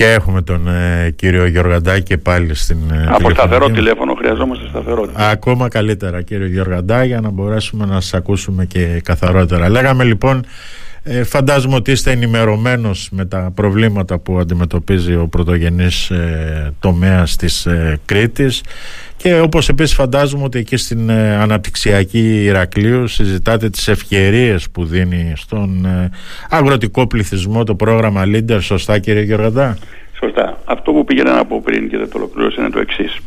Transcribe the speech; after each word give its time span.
Και 0.00 0.12
έχουμε 0.12 0.42
τον 0.42 0.68
ε, 0.68 1.10
κύριο 1.16 1.46
Γιωργαντάκη 1.46 2.02
και 2.02 2.18
πάλι 2.18 2.54
στην 2.54 2.78
ε, 2.90 3.06
Από 3.08 3.30
σταθερό 3.30 3.70
τηλέφωνο 3.70 4.14
χρειαζόμαστε 4.14 4.68
σταθερότητα. 4.68 5.28
Ακόμα 5.28 5.68
καλύτερα 5.68 6.22
κύριο 6.22 6.46
Γιωργαντά 6.46 7.04
για 7.04 7.20
να 7.20 7.30
μπορέσουμε 7.30 7.84
να 7.84 8.00
σας 8.00 8.14
ακούσουμε 8.14 8.64
και 8.64 9.00
καθαρότερα. 9.04 9.68
Λέγαμε 9.68 10.04
λοιπόν 10.04 10.44
ε, 11.02 11.24
φαντάζομαι 11.24 11.74
ότι 11.74 11.90
είστε 11.90 12.10
ενημερωμένος 12.10 13.08
με 13.10 13.24
τα 13.24 13.52
προβλήματα 13.54 14.18
που 14.18 14.38
αντιμετωπίζει 14.38 15.14
ο 15.14 15.28
πρωτογενής 15.28 16.10
ε, 16.10 16.74
τομέας 16.80 17.36
της 17.36 17.66
ε, 17.66 17.98
Κρήτης 18.04 18.62
και 19.22 19.40
όπως 19.40 19.68
επίσης 19.68 19.94
φαντάζομαι 19.94 20.44
ότι 20.44 20.58
εκεί 20.58 20.76
στην 20.76 21.08
ε, 21.08 21.36
αναπτυξιακή 21.36 22.44
Ηρακλείου 22.44 23.06
συζητάτε 23.06 23.70
τις 23.70 23.88
ευκαιρίες 23.88 24.70
που 24.70 24.84
δίνει 24.84 25.32
στον 25.36 25.84
ε, 25.84 26.10
αγροτικό 26.48 27.06
πληθυσμό 27.06 27.64
το 27.64 27.74
πρόγραμμα 27.74 28.22
Leader. 28.26 28.58
Σωστά 28.60 28.98
κύριε 28.98 29.22
Γεωργαντά; 29.22 29.78
Σωστά. 30.20 30.58
Αυτό 30.64 30.92
που 30.92 31.04
πήγαινα 31.04 31.34
να 31.34 31.44
πω 31.44 31.60
πριν 31.64 31.88
και 31.88 31.98
δεν 31.98 32.10
το 32.10 32.18
ολοκλήρωσα 32.18 32.60
είναι 32.60 32.70
το 32.70 32.80
εξής. 32.80 33.18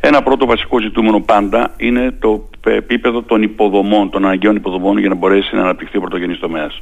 Ένα 0.00 0.22
πρώτο 0.22 0.46
βασικό 0.46 0.80
ζητούμενο 0.80 1.20
πάντα 1.20 1.74
είναι 1.76 2.14
το 2.20 2.48
επίπεδο 2.66 3.22
των 3.22 3.42
υποδομών, 3.42 4.10
των 4.10 4.24
αναγκαίων 4.24 4.56
υποδομών 4.56 4.98
για 4.98 5.08
να 5.08 5.14
μπορέσει 5.14 5.54
να 5.54 5.62
αναπτυχθεί 5.62 5.96
ο 5.96 6.00
πρωτογενής 6.00 6.38
τομέας. 6.38 6.80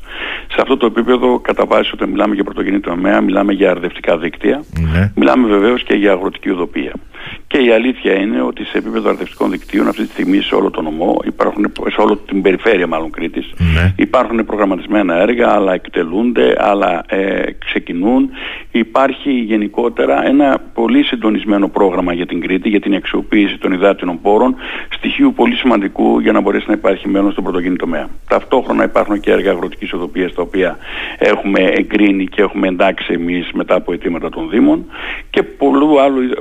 Σε 0.49 0.61
αυτό 0.61 0.77
το 0.77 0.87
επίπεδο, 0.87 1.39
κατά 1.39 1.67
βάση, 1.67 1.91
όταν 1.95 2.09
μιλάμε 2.09 2.35
για 2.35 2.45
πρωτογενή 2.45 2.81
τομέα, 2.81 3.21
μιλάμε 3.21 3.53
για 3.53 3.71
αρδευτικά 3.71 4.19
δίκτυα, 4.19 4.65
ναι. 4.93 5.13
μιλάμε 5.15 5.49
βεβαίως 5.49 5.83
και 5.83 5.95
για 5.95 6.13
αγροτική 6.13 6.51
οδοπία. 6.51 6.93
Και 7.47 7.59
η 7.59 7.73
αλήθεια 7.73 8.15
είναι 8.21 8.43
ότι 8.43 8.65
σε 8.65 8.79
επίπεδο 8.79 9.09
αρδευτικών 9.09 9.51
δικτύων 9.51 9.89
αυτή 9.89 10.03
τη 10.03 10.11
στιγμή 10.11 10.41
σε 10.41 10.55
όλο 10.55 10.71
το 10.71 10.83
νομό, 10.83 11.21
υπάρχουν, 11.25 11.73
σε 11.89 12.01
όλη 12.01 12.19
την 12.27 12.43
περιφέρεια 12.43 12.87
μάλλον 12.87 13.11
Κρήτης, 13.11 13.53
ναι. 13.59 13.95
υπάρχουν 13.97 14.45
προγραμματισμένα 14.45 15.15
έργα, 15.15 15.51
άλλα 15.51 15.73
εκτελούνται, 15.73 16.55
άλλα 16.59 17.05
ε, 17.09 17.43
ξεκινούν. 17.59 18.31
Υπάρχει 18.71 19.31
γενικότερα 19.31 20.27
ένα 20.27 20.61
πολύ 20.75 21.03
συντονισμένο 21.03 21.69
πρόγραμμα 21.69 22.13
για 22.13 22.27
την 22.27 22.41
Κρήτη, 22.41 22.69
για 22.69 22.81
την 22.81 22.95
αξιοποίηση 22.95 23.59
των 23.59 23.73
υδάτινων 23.73 24.21
πόρων, 24.21 24.55
στοιχείου 24.91 25.33
πολύ 25.37 25.55
σημαντικού 25.55 26.21
για 26.21 26.33
να 26.33 26.41
μπορέσει 26.41 26.65
να 26.67 26.73
υπάρχει 26.73 27.09
μέλλον 27.09 27.33
στον 27.33 27.45
πρωτογενή 27.45 27.77
τομέα. 27.77 28.09
Ταυτόχρονα 28.29 28.85
υπάρχουν 28.85 29.21
και 29.21 29.31
έργα 29.31 29.51
αγροτικής 29.51 29.93
οδοπία 29.93 30.33
τα 30.35 30.43
οποία 30.43 30.79
έχουμε 31.19 31.61
εγκρίνει 31.61 32.27
και 32.27 32.43
έχουμε 32.43 32.69
εντάξει 32.69 33.13
εμείς 33.13 33.51
μετά 33.53 33.75
από 33.75 33.93
αιτήματα 33.93 34.29
των 34.29 34.49
Δήμων 34.51 34.85
και 35.31 35.43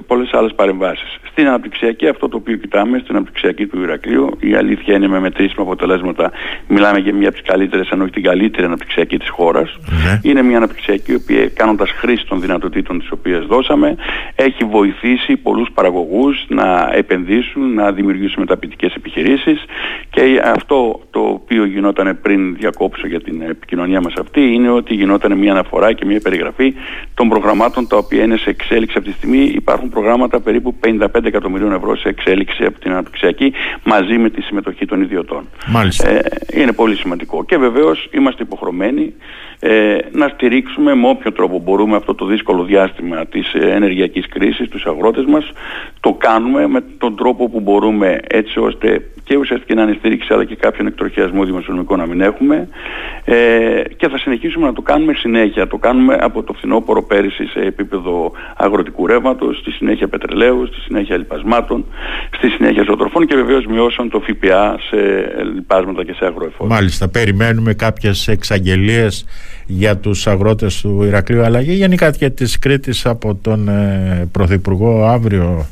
πολλές 0.07 0.33
άλλες 0.33 0.53
παρεμβάσεις. 0.69 1.17
Στην 1.31 1.47
αναπτυξιακή, 1.47 2.07
αυτό 2.07 2.29
το 2.29 2.37
οποίο 2.37 2.55
κοιτάμε, 2.55 2.99
στην 3.03 3.15
αναπτυξιακή 3.15 3.65
του 3.67 3.81
Ηρακλείου, 3.81 4.37
η 4.39 4.55
αλήθεια 4.55 4.95
είναι 4.95 5.07
με 5.07 5.19
μετρήσιμα 5.19 5.63
αποτελέσματα. 5.63 6.31
Μιλάμε 6.67 6.99
για 6.99 7.13
μια 7.13 7.27
από 7.27 7.37
τις 7.37 7.47
καλύτερες, 7.47 7.89
αν 7.89 8.01
όχι 8.01 8.11
την 8.11 8.23
καλύτερη 8.23 8.65
αναπτυξιακή 8.65 9.17
της 9.17 9.29
χώρας. 9.29 9.77
Ναι. 9.89 10.19
Είναι 10.23 10.41
μια 10.41 10.57
αναπτυξιακή, 10.57 11.11
η 11.11 11.15
οποία 11.15 11.49
κάνοντας 11.49 11.91
χρήση 11.91 12.25
των 12.27 12.41
δυνατοτήτων 12.41 12.99
τις 12.99 13.11
οποίες 13.11 13.45
δώσαμε, 13.45 13.95
έχει 14.35 14.63
βοηθήσει 14.63 15.37
πολλούς 15.37 15.69
παραγωγούς 15.73 16.45
να 16.47 16.89
επενδύσουν, 16.93 17.73
να 17.73 17.91
δημιουργήσουν 17.91 18.39
μεταπητικές 18.39 18.93
επιχειρήσεις 18.93 19.63
και 20.09 20.41
αυτό 20.43 20.99
το 21.11 21.19
οποίο 21.19 21.65
γινόταν 21.65 22.19
πριν 22.21 22.55
διακόψω 22.55 23.07
για 23.07 23.21
την 23.21 23.41
επικοινωνία 23.41 24.01
μας 24.01 24.13
αυτή 24.19 24.41
είναι 24.41 24.69
ότι 24.69 24.93
γινόταν 24.93 25.37
μια 25.37 25.51
αναφορά 25.51 25.93
και 25.93 26.05
μια 26.05 26.19
περιγραφή 26.19 26.73
των 27.13 27.29
προγραμμάτων 27.29 27.87
τα 27.87 27.97
οποία 27.97 28.23
είναι 28.23 28.37
σε 28.37 28.49
εξέλιξη 28.49 28.95
αυτή 28.97 29.09
τη 29.09 29.15
στιγμή. 29.17 29.37
Υπάρχουν 29.39 29.89
προγράμματα 29.89 30.39
περίπου 30.39 30.58
55 30.83 31.07
εκατομμυρίων 31.23 31.73
ευρώ 31.73 31.97
σε 31.97 32.09
εξέλιξη 32.09 32.63
από 32.63 32.79
την 32.79 32.91
αναπτυξιακή 32.91 33.53
μαζί 33.83 34.17
με 34.17 34.29
τη 34.29 34.41
συμμετοχή 34.41 34.85
των 34.85 35.01
ιδιωτών. 35.01 35.49
Ε, 36.03 36.19
είναι 36.61 36.73
πολύ 36.73 36.95
σημαντικό. 36.95 37.45
Και 37.45 37.57
βεβαίως 37.57 38.09
είμαστε 38.11 38.43
υποχρεωμένοι 38.43 39.13
ε, 39.59 39.97
να 40.11 40.27
στηρίξουμε 40.27 40.95
με 40.95 41.07
όποιο 41.07 41.31
τρόπο 41.31 41.59
μπορούμε 41.59 41.95
αυτό 41.95 42.15
το 42.15 42.25
δύσκολο 42.25 42.63
διάστημα 42.63 43.25
της 43.25 43.53
ε, 43.53 43.71
ενεργειακής 43.71 44.27
κρίσης 44.27 44.69
τους 44.69 44.85
αγρότες 44.85 45.25
μας. 45.25 45.51
Το 45.99 46.13
κάνουμε 46.13 46.67
με 46.67 46.83
τον 46.97 47.15
τρόπο 47.15 47.49
που 47.49 47.59
μπορούμε 47.59 48.19
έτσι 48.27 48.59
ώστε 48.59 49.01
και 49.29 49.37
ουσιαστική 49.37 49.73
να 49.73 49.81
είναι 49.81 49.95
στήριξη 49.99 50.33
αλλά 50.33 50.45
και 50.45 50.55
κάποιον 50.55 50.87
εκτροχιασμό 50.87 51.45
δημοσιονομικό 51.45 51.95
να 51.95 52.05
μην 52.05 52.21
έχουμε 52.21 52.67
ε, 53.25 53.35
και 53.97 54.07
θα 54.07 54.17
συνεχίσουμε 54.17 54.65
να 54.65 54.73
το 54.73 54.81
κάνουμε 54.81 55.13
συνέχεια. 55.13 55.67
Το 55.67 55.77
κάνουμε 55.77 56.17
από 56.19 56.43
το 56.43 56.53
φθινόπωρο 56.53 57.03
πέρυσι 57.03 57.45
σε 57.45 57.59
επίπεδο 57.59 58.31
αγροτικού 58.57 59.07
ρεύματος, 59.07 59.57
στη 59.57 59.71
συνέχεια 59.71 60.07
πετρελαίου, 60.07 60.65
στη 60.65 60.79
συνέχεια 60.81 61.17
λοιπασμάτων, 61.17 61.85
στη 62.37 62.49
συνέχεια 62.49 62.83
ζωοτροφών 62.83 63.25
και 63.25 63.35
βεβαίως 63.35 63.65
μειώσαν 63.65 64.09
το 64.09 64.19
ΦΠΑ 64.19 64.79
σε 64.89 64.97
λοιπάσματα 65.53 66.03
και 66.03 66.13
σε 66.13 66.25
αγροεφόρα. 66.25 66.69
Μάλιστα, 66.73 67.09
περιμένουμε 67.09 67.73
κάποιες 67.73 68.27
εξαγγελίες 68.27 69.25
για 69.65 69.97
τους 69.97 70.27
αγρότες 70.27 70.81
του 70.81 71.03
Ηρακλείου 71.03 71.43
αλλά 71.43 71.63
και 71.63 71.71
γενικά 71.71 72.11
και 72.11 72.29
της 72.29 72.59
Κρήτης 72.59 73.05
από 73.05 73.35
τον 73.35 73.67
ε, 73.67 74.29
Πρωθυπουργό 74.31 75.03
αύριο 75.03 75.65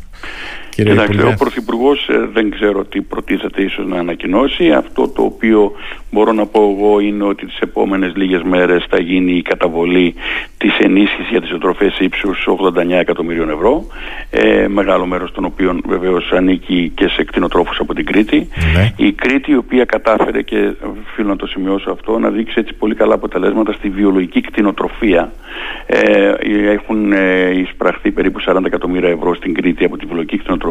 Κύριε 0.77 0.91
Κοιτάξτε, 0.91 1.23
ο 1.23 1.33
Πρωθυπουργός 1.38 2.07
ε, 2.09 2.29
δεν 2.33 2.49
ξέρω 2.49 2.85
τι 2.85 3.01
προτίθεται 3.01 3.61
ίσως 3.61 3.85
να 3.88 3.97
ανακοινώσει. 3.97 4.71
Αυτό 4.71 5.07
το 5.07 5.21
οποίο 5.23 5.71
μπορώ 6.11 6.31
να 6.31 6.45
πω 6.45 6.75
εγώ 6.77 6.99
είναι 6.99 7.23
ότι 7.23 7.45
τις 7.45 7.59
επόμενες 7.59 8.15
λίγες 8.15 8.41
μέρες 8.41 8.85
θα 8.89 8.99
γίνει 8.99 9.31
η 9.31 9.41
καταβολή 9.41 10.15
της 10.57 10.77
ενίσχυσης 10.79 11.29
για 11.29 11.41
τις 11.41 11.51
οτροφές 11.51 11.99
ύψους 11.99 12.47
89 12.47 12.89
εκατομμυρίων 12.89 13.49
ευρώ. 13.49 13.85
Ε, 14.29 14.67
μεγάλο 14.67 15.05
μέρος 15.05 15.31
των 15.31 15.45
οποίων 15.45 15.81
βεβαίως 15.88 16.31
ανήκει 16.31 16.91
και 16.95 17.07
σε 17.07 17.23
κτηνοτρόφους 17.23 17.79
από 17.79 17.94
την 17.94 18.05
Κρήτη. 18.05 18.47
Ναι. 18.73 18.94
Η 18.95 19.11
Κρήτη 19.11 19.51
η 19.51 19.55
οποία 19.55 19.85
κατάφερε 19.85 20.41
και 20.41 20.73
οφείλω 21.09 21.27
να 21.27 21.35
το 21.35 21.47
σημειώσω 21.47 21.91
αυτό 21.91 22.19
να 22.19 22.29
δείξει 22.29 22.55
έτσι 22.57 22.73
πολύ 22.73 22.95
καλά 22.95 23.13
αποτελέσματα 23.13 23.73
στη 23.73 23.89
βιολογική 23.89 24.41
κτηνοτροφία. 24.41 25.31
Ε, 25.85 26.33
έχουν 26.71 27.11
ε, 27.11 27.49
εισπραχθεί 27.59 28.11
περίπου 28.11 28.39
40 28.45 28.65
εκατομμύρια 28.65 29.09
ευρώ 29.09 29.35
στην 29.35 29.53
Κρήτη 29.53 29.85
από 29.85 29.97
τη 29.97 30.05
βιολογική 30.05 30.38
κτηνοτροφία 30.38 30.65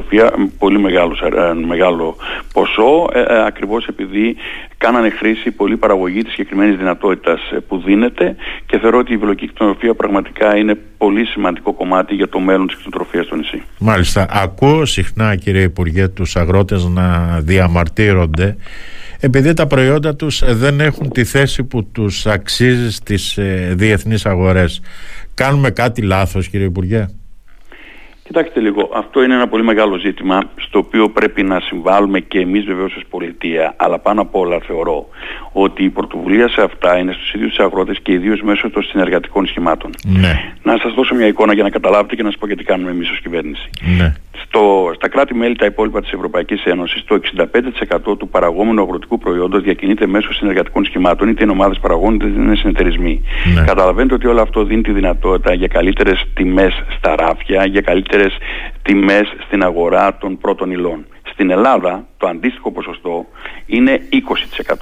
πολύ 0.58 0.78
μεγάλο, 0.78 1.16
ε, 1.22 1.66
μεγάλο 1.66 2.16
ποσό 2.52 3.08
ε, 3.12 3.20
ε, 3.20 3.44
ακριβώς 3.46 3.86
επειδή 3.86 4.36
κάνανε 4.78 5.10
χρήση 5.10 5.50
πολύ 5.50 5.76
παραγωγή 5.76 6.22
της 6.22 6.30
συγκεκριμένης 6.32 6.76
δυνατότητας 6.76 7.40
που 7.68 7.78
δίνεται 7.78 8.36
και 8.66 8.78
θεωρώ 8.78 8.98
ότι 8.98 9.12
η 9.12 9.16
βιολογική 9.16 9.46
κτηνοτροφία 9.52 9.94
πραγματικά 9.94 10.56
είναι 10.56 10.78
πολύ 10.98 11.24
σημαντικό 11.24 11.72
κομμάτι 11.72 12.14
για 12.14 12.28
το 12.28 12.38
μέλλον 12.38 12.66
της 12.66 12.76
κτηνοτροφίας 12.76 13.26
στο 13.26 13.36
νησί. 13.36 13.62
Μάλιστα. 13.78 14.26
Ακούω 14.30 14.84
συχνά 14.84 15.36
κύριε 15.36 15.62
Υπουργέ 15.62 16.08
τους 16.08 16.36
αγρότες 16.36 16.84
να 16.84 17.38
διαμαρτύρονται 17.40 18.56
επειδή 19.20 19.52
τα 19.52 19.66
προϊόντα 19.66 20.16
τους 20.16 20.42
δεν 20.46 20.80
έχουν 20.80 21.10
τη 21.10 21.24
θέση 21.24 21.64
που 21.64 21.84
τους 21.84 22.26
αξίζει 22.26 22.92
στις 22.92 23.38
διεθνείς 23.72 24.26
αγορές. 24.26 24.82
Κάνουμε 25.34 25.70
κάτι 25.70 26.02
λάθος 26.02 26.48
κύριε 26.48 26.66
Υπουργέ; 26.66 27.06
Κοιτάξτε 28.26 28.60
λίγο, 28.60 28.90
αυτό 28.94 29.22
είναι 29.22 29.34
ένα 29.34 29.48
πολύ 29.48 29.62
μεγάλο 29.62 29.96
ζήτημα 29.96 30.42
στο 30.56 30.78
οποίο 30.78 31.08
πρέπει 31.08 31.42
να 31.42 31.60
συμβάλλουμε 31.60 32.20
και 32.20 32.40
εμείς 32.40 32.64
βεβαίως 32.64 32.96
ως 32.96 33.02
πολιτεία. 33.10 33.74
Αλλά 33.76 33.98
πάνω 33.98 34.20
απ' 34.20 34.34
όλα 34.34 34.58
θεωρώ 34.60 35.08
ότι 35.58 35.84
η 35.84 35.90
πρωτοβουλία 35.90 36.48
σε 36.48 36.62
αυτά 36.62 36.98
είναι 36.98 37.12
στους 37.12 37.32
ίδιους 37.34 37.48
τους 37.48 37.64
αγρότες 37.64 37.98
και 38.02 38.12
ιδίως 38.12 38.40
μέσω 38.42 38.70
των 38.70 38.82
συνεργατικών 38.82 39.46
σχημάτων. 39.46 39.90
Ναι. 40.04 40.52
Να 40.62 40.78
σας 40.82 40.94
δώσω 40.94 41.14
μια 41.14 41.26
εικόνα 41.26 41.54
για 41.54 41.62
να 41.62 41.70
καταλάβετε 41.70 42.14
και 42.14 42.22
να 42.22 42.30
σας 42.30 42.38
πω 42.38 42.46
γιατί 42.46 42.64
κάνουμε 42.64 42.90
εμείς 42.90 43.10
ως 43.10 43.20
κυβέρνηση. 43.20 43.68
Ναι. 43.98 44.14
Στο, 44.42 44.92
στα 44.94 45.08
κράτη-μέλη 45.08 45.56
τα 45.56 45.66
υπόλοιπα 45.66 46.00
της 46.00 46.12
Ευρωπαϊκής 46.12 46.64
Ένωσης 46.64 47.04
το 47.04 47.20
65% 48.12 48.18
του 48.18 48.28
παραγόμενου 48.28 48.82
αγροτικού 48.82 49.18
προϊόντος 49.18 49.62
διακινείται 49.62 50.06
μέσω 50.06 50.32
συνεργατικών 50.32 50.84
σχημάτων 50.84 51.28
είτε 51.28 51.42
είναι 51.42 51.52
ομάδες 51.52 51.78
παραγών 51.78 52.14
είτε 52.14 52.26
είναι 52.26 52.56
συνεταιρισμοί. 52.56 53.22
Ναι. 53.54 53.64
Καταλαβαίνετε 53.64 54.14
ότι 54.14 54.26
όλο 54.26 54.40
αυτό 54.40 54.64
δίνει 54.64 54.82
τη 54.82 54.92
δυνατότητα 54.92 55.54
για 55.54 55.66
καλύτερες 55.66 56.26
τιμές 56.34 56.82
στα 56.96 57.16
ράφια, 57.16 57.66
για 57.66 57.80
καλύτερες 57.80 58.36
τιμές 58.82 59.34
στην 59.46 59.62
αγορά 59.62 60.16
των 60.18 60.38
πρώτων 60.38 60.70
υλών. 60.70 61.06
Στην 61.36 61.50
Ελλάδα 61.50 62.06
το 62.16 62.26
αντίστοιχο 62.26 62.72
ποσοστό 62.72 63.26
είναι 63.66 64.00
20% 64.12 64.74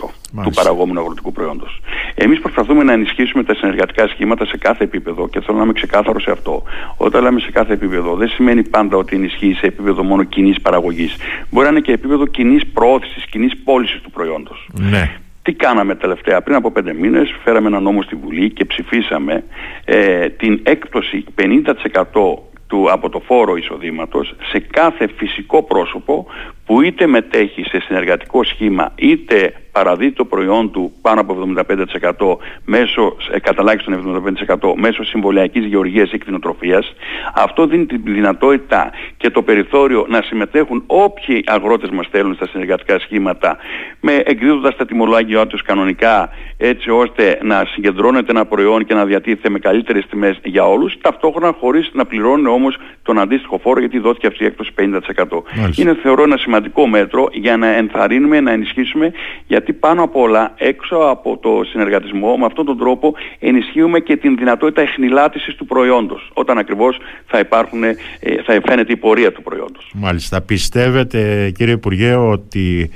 του 0.43 0.51
παραγόμενου 0.55 1.01
αγροτικού 1.01 1.33
προϊόντος. 1.33 1.81
Εμείς 2.15 2.41
προσπαθούμε 2.41 2.85
να 2.85 2.93
ενισχύσουμε 2.93 3.45
τα 3.45 3.55
συνεργατικά 3.55 4.09
σχήματα 4.09 4.47
σε 4.47 4.57
κάθε 4.57 4.85
επίπεδο 4.85 5.29
και 5.29 5.41
θέλω 5.41 5.57
να 5.59 5.65
είμαι 5.65 5.73
ξεκάθαρο 5.73 6.21
σε 6.21 6.31
αυτό. 6.31 6.63
Όταν 6.97 7.23
λέμε 7.23 7.41
σε 7.41 7.51
κάθε 7.51 7.73
επίπεδο 7.73 8.15
δεν 8.15 8.29
σημαίνει 8.29 8.63
πάντα 8.63 8.97
ότι 8.97 9.17
ενισχύει 9.17 9.53
σε 9.53 9.67
επίπεδο 9.67 10.03
μόνο 10.03 10.23
κοινής 10.23 10.61
παραγωγής. 10.61 11.17
Μπορεί 11.51 11.67
να 11.67 11.73
είναι 11.73 11.81
και 11.81 11.93
επίπεδο 11.93 12.27
κοινής 12.27 12.67
προώθησης, 12.67 13.27
κοινής 13.27 13.53
πώλησης 13.65 14.01
του 14.01 14.11
προϊόντος. 14.11 14.69
Ναι. 14.73 15.19
Τι 15.43 15.53
κάναμε 15.53 15.95
τελευταία, 15.95 16.43
πριν 16.43 16.57
από 16.57 16.71
πέντε 16.71 16.93
μήνες 16.95 17.35
φέραμε 17.45 17.67
ένα 17.67 17.81
νόμο 17.81 18.03
στη 18.03 18.15
Βουλή 18.15 18.51
και 18.51 18.65
ψηφίσαμε 18.65 19.45
ε, 19.85 20.29
την 20.29 20.61
έκπτωση 20.63 21.25
50% 21.37 21.45
του, 22.67 22.93
από 22.93 23.09
το 23.09 23.21
φόρο 23.21 23.57
εισοδήματος 23.57 24.35
σε 24.51 24.59
κάθε 24.59 25.09
φυσικό 25.17 25.63
πρόσωπο 25.63 26.27
που 26.67 26.83
είτε 26.83 27.07
μετέχει 27.07 27.63
σε 27.63 27.81
συνεργατικό 27.81 28.45
σχήμα 28.45 28.93
είτε 28.95 29.53
παραδίδει 29.73 30.13
το 30.13 30.25
προϊόν 30.25 30.71
του 30.71 30.93
πάνω 31.01 31.21
από 31.21 31.33
75% 31.33 32.39
μέσω, 32.65 33.17
ε, 33.33 33.39
καταλάχιστον 33.39 33.95
75% 33.95 34.75
μέσω 34.77 35.05
συμβολιακής 35.05 35.65
γεωργίας 35.65 36.13
ή 36.13 36.19
κτηνοτροφίας. 36.19 36.95
Αυτό 37.35 37.67
δίνει 37.67 37.87
τη 37.87 37.97
δυνατότητα 37.99 38.91
και 39.17 39.31
το 39.31 39.43
περιθώριο 39.43 40.07
να 40.09 40.23
συμμετέχουν 40.23 40.83
όποιοι 40.87 41.45
αγρότες 41.47 41.91
μας 41.91 42.07
θέλουν 42.11 42.35
στα 42.35 42.47
συνεργατικά 42.47 42.99
σχήματα 42.99 43.57
με 44.01 44.13
εκδίδοντας 44.25 44.77
τα 44.77 44.87
τιμολόγια 44.87 45.47
τους 45.47 45.63
κανονικά 45.63 46.29
έτσι 46.57 46.91
ώστε 46.91 47.39
να 47.43 47.65
συγκεντρώνεται 47.73 48.31
ένα 48.31 48.45
προϊόν 48.45 48.85
και 48.85 48.95
να 48.95 49.05
διατίθεται 49.05 49.49
με 49.49 49.59
καλύτερες 49.59 50.07
τιμές 50.11 50.39
για 50.45 50.65
όλους 50.67 50.99
ταυτόχρονα 51.01 51.55
χωρίς 51.61 51.91
να 51.93 52.05
πληρώνουν 52.05 52.47
όμως 52.47 52.77
τον 53.03 53.19
αντίστοιχο 53.19 53.59
φόρο 53.59 53.81
γιατί 53.81 53.99
δόθηκε 53.99 54.27
αυτή 54.27 54.43
η 54.43 54.47
έκπτωση 54.47 54.71
50%. 54.77 55.43
Είναι 55.77 55.95
θεωρώ 56.03 56.23
ένα 56.23 56.37
σημαντικό 56.37 56.54
μέτρο 56.91 57.29
για 57.33 57.57
να 57.57 57.67
ενθαρρύνουμε, 57.67 58.41
να 58.41 58.53
ενισχύσουμε 58.53 59.13
γιατί 59.47 59.73
πάνω 59.73 60.03
απ' 60.03 60.17
όλα 60.17 60.55
έξω 60.57 60.97
από 60.97 61.39
το 61.43 61.65
συνεργατισμό 61.71 62.37
με 62.37 62.45
αυτόν 62.45 62.65
τον 62.65 62.79
τρόπο 62.79 63.15
ενισχύουμε 63.39 64.01
και 64.01 64.17
την 64.17 64.37
δυνατότητα 64.37 64.83
εχνηλάτησης 64.83 65.55
του 65.55 65.67
προϊόντος 65.67 66.31
όταν 66.35 66.59
ακριβώς 66.59 66.99
θα, 67.27 67.39
υπάρχουν, 67.39 67.85
ε, 67.85 67.97
θα 68.45 68.61
φαίνεται 68.67 68.93
η 68.93 68.97
πορεία 68.97 69.33
του 69.33 69.43
προϊόντος. 69.43 69.91
Μάλιστα. 69.95 70.41
Πιστεύετε 70.41 71.51
κύριε 71.57 71.75
Υπουργέ 71.75 72.15
ότι 72.15 72.91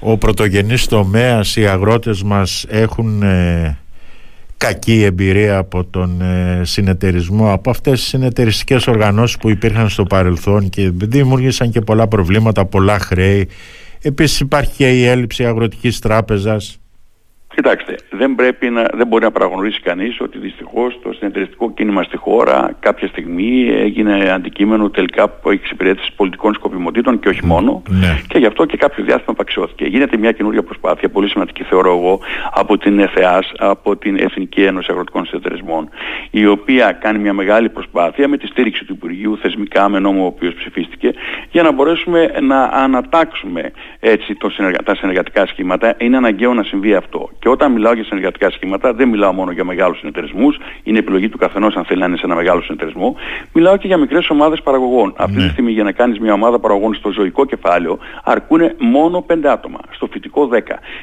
ο 0.00 0.18
πρωτογενής 0.18 0.86
τομέας, 0.86 1.56
οι 1.56 1.66
αγρότες 1.66 2.22
μας 2.22 2.66
έχουν 2.68 3.22
ε, 3.22 3.78
κακή 4.66 5.02
εμπειρία 5.02 5.56
από 5.58 5.84
τον 5.84 6.20
ε, 6.20 6.60
συνεταιρισμό, 6.64 7.52
από 7.52 7.70
αυτές 7.70 8.00
τις 8.00 8.08
συνεταιριστικές 8.08 8.86
οργανώσεις 8.86 9.36
που 9.36 9.50
υπήρχαν 9.50 9.88
στο 9.88 10.02
παρελθόν 10.02 10.68
και 10.68 10.90
δημιούργησαν 10.94 11.70
και 11.70 11.80
πολλά 11.80 12.08
προβλήματα, 12.08 12.64
πολλά 12.64 12.98
χρέη 12.98 13.48
Επίσης 14.06 14.40
υπάρχει 14.40 14.72
και 14.76 14.90
η 14.90 15.04
έλλειψη 15.04 15.44
αγροτικής 15.44 15.98
τράπεζας. 15.98 16.78
Κοιτάξτε, 17.54 17.96
δεν, 18.10 18.34
πρέπει 18.34 18.70
να, 18.70 18.86
δεν 18.94 19.06
μπορεί 19.06 19.24
να 19.24 19.30
παραγνωρίσει 19.30 19.80
κανείς 19.80 20.20
ότι 20.20 20.38
δυστυχώς 20.38 20.98
το 21.02 21.12
συνεταιριστικό 21.12 21.72
κίνημα 21.72 22.02
στη 22.02 22.16
χώρα 22.16 22.76
κάποια 22.80 23.08
στιγμή 23.08 23.68
έγινε 23.68 24.30
αντικείμενο 24.32 24.90
τελικά 24.90 25.28
που 25.28 25.50
εξυπηρέτηση 25.50 26.12
πολιτικών 26.16 26.54
σκοπιμοτήτων 26.54 27.20
και 27.20 27.28
όχι 27.28 27.46
μόνο 27.46 27.82
ναι. 27.88 28.20
και 28.28 28.38
γι' 28.38 28.46
αυτό 28.46 28.64
και 28.64 28.76
κάποιο 28.76 29.04
διάστημα 29.04 29.32
απαξιώθηκε. 29.32 29.84
Γίνεται 29.84 30.16
μια 30.16 30.32
καινούργια 30.32 30.62
προσπάθεια, 30.62 31.08
πολύ 31.08 31.28
σημαντική 31.28 31.62
θεωρώ 31.62 31.96
εγώ, 31.96 32.20
από 32.52 32.78
την 32.78 32.98
ΕΘΕΑΣ, 32.98 33.52
από 33.58 33.96
την 33.96 34.18
Εθνική 34.18 34.62
Ένωση 34.62 34.88
Αγροτικών 34.90 35.26
Συνεταιρισμών, 35.26 35.88
η 36.30 36.46
οποία 36.46 36.92
κάνει 36.92 37.18
μια 37.18 37.32
μεγάλη 37.32 37.68
προσπάθεια 37.68 38.28
με 38.28 38.36
τη 38.36 38.46
στήριξη 38.46 38.84
του 38.84 38.92
Υπουργείου 38.92 39.38
θεσμικά 39.38 39.88
με 39.88 39.98
νόμο 39.98 40.22
ο 40.22 40.26
οποίος 40.26 40.54
ψηφίστηκε 40.54 41.14
για 41.50 41.62
να 41.62 41.72
μπορέσουμε 41.72 42.30
να 42.40 42.62
ανατάξουμε 42.62 43.70
έτσι 44.00 44.34
το 44.34 44.50
συνεργα... 44.50 44.78
τα 44.78 44.94
συνεργατικά 44.94 45.46
σχήματα. 45.46 45.94
Είναι 45.98 46.16
αναγκαίο 46.16 46.54
να 46.54 46.62
συμβεί 46.62 46.94
αυτό. 46.94 47.30
Και 47.44 47.50
όταν 47.50 47.72
μιλάω 47.72 47.92
για 47.92 48.04
συνεργατικά 48.04 48.50
σχήματα, 48.50 48.92
δεν 48.92 49.08
μιλάω 49.08 49.32
μόνο 49.32 49.50
για 49.50 49.64
μεγάλους 49.64 49.98
συνεταιρισμούς, 49.98 50.58
είναι 50.82 50.98
επιλογή 50.98 51.28
του 51.28 51.38
καθενός 51.38 51.74
αν 51.76 51.84
θέλει 51.84 52.00
να 52.00 52.06
είναι 52.06 52.16
σε 52.16 52.22
ένα 52.24 52.34
μεγάλο 52.34 52.62
συνεταιρισμό. 52.62 53.16
Μιλάω 53.52 53.76
και 53.76 53.86
για 53.86 53.96
μικρές 53.96 54.30
ομάδες 54.30 54.62
παραγωγών. 54.62 55.06
Ναι. 55.06 55.14
Αυτή 55.16 55.36
τη 55.36 55.48
στιγμή 55.48 55.70
για 55.72 55.82
να 55.82 55.92
κάνεις 55.92 56.18
μια 56.18 56.32
ομάδα 56.32 56.58
παραγωγών 56.58 56.94
στο 56.94 57.10
ζωικό 57.10 57.44
κεφάλαιο 57.44 57.98
αρκούν 58.24 58.60
μόνο 58.78 59.24
5 59.28 59.46
άτομα, 59.46 59.78
στο 59.90 60.06
φυτικό 60.06 60.48
10. 60.52 60.58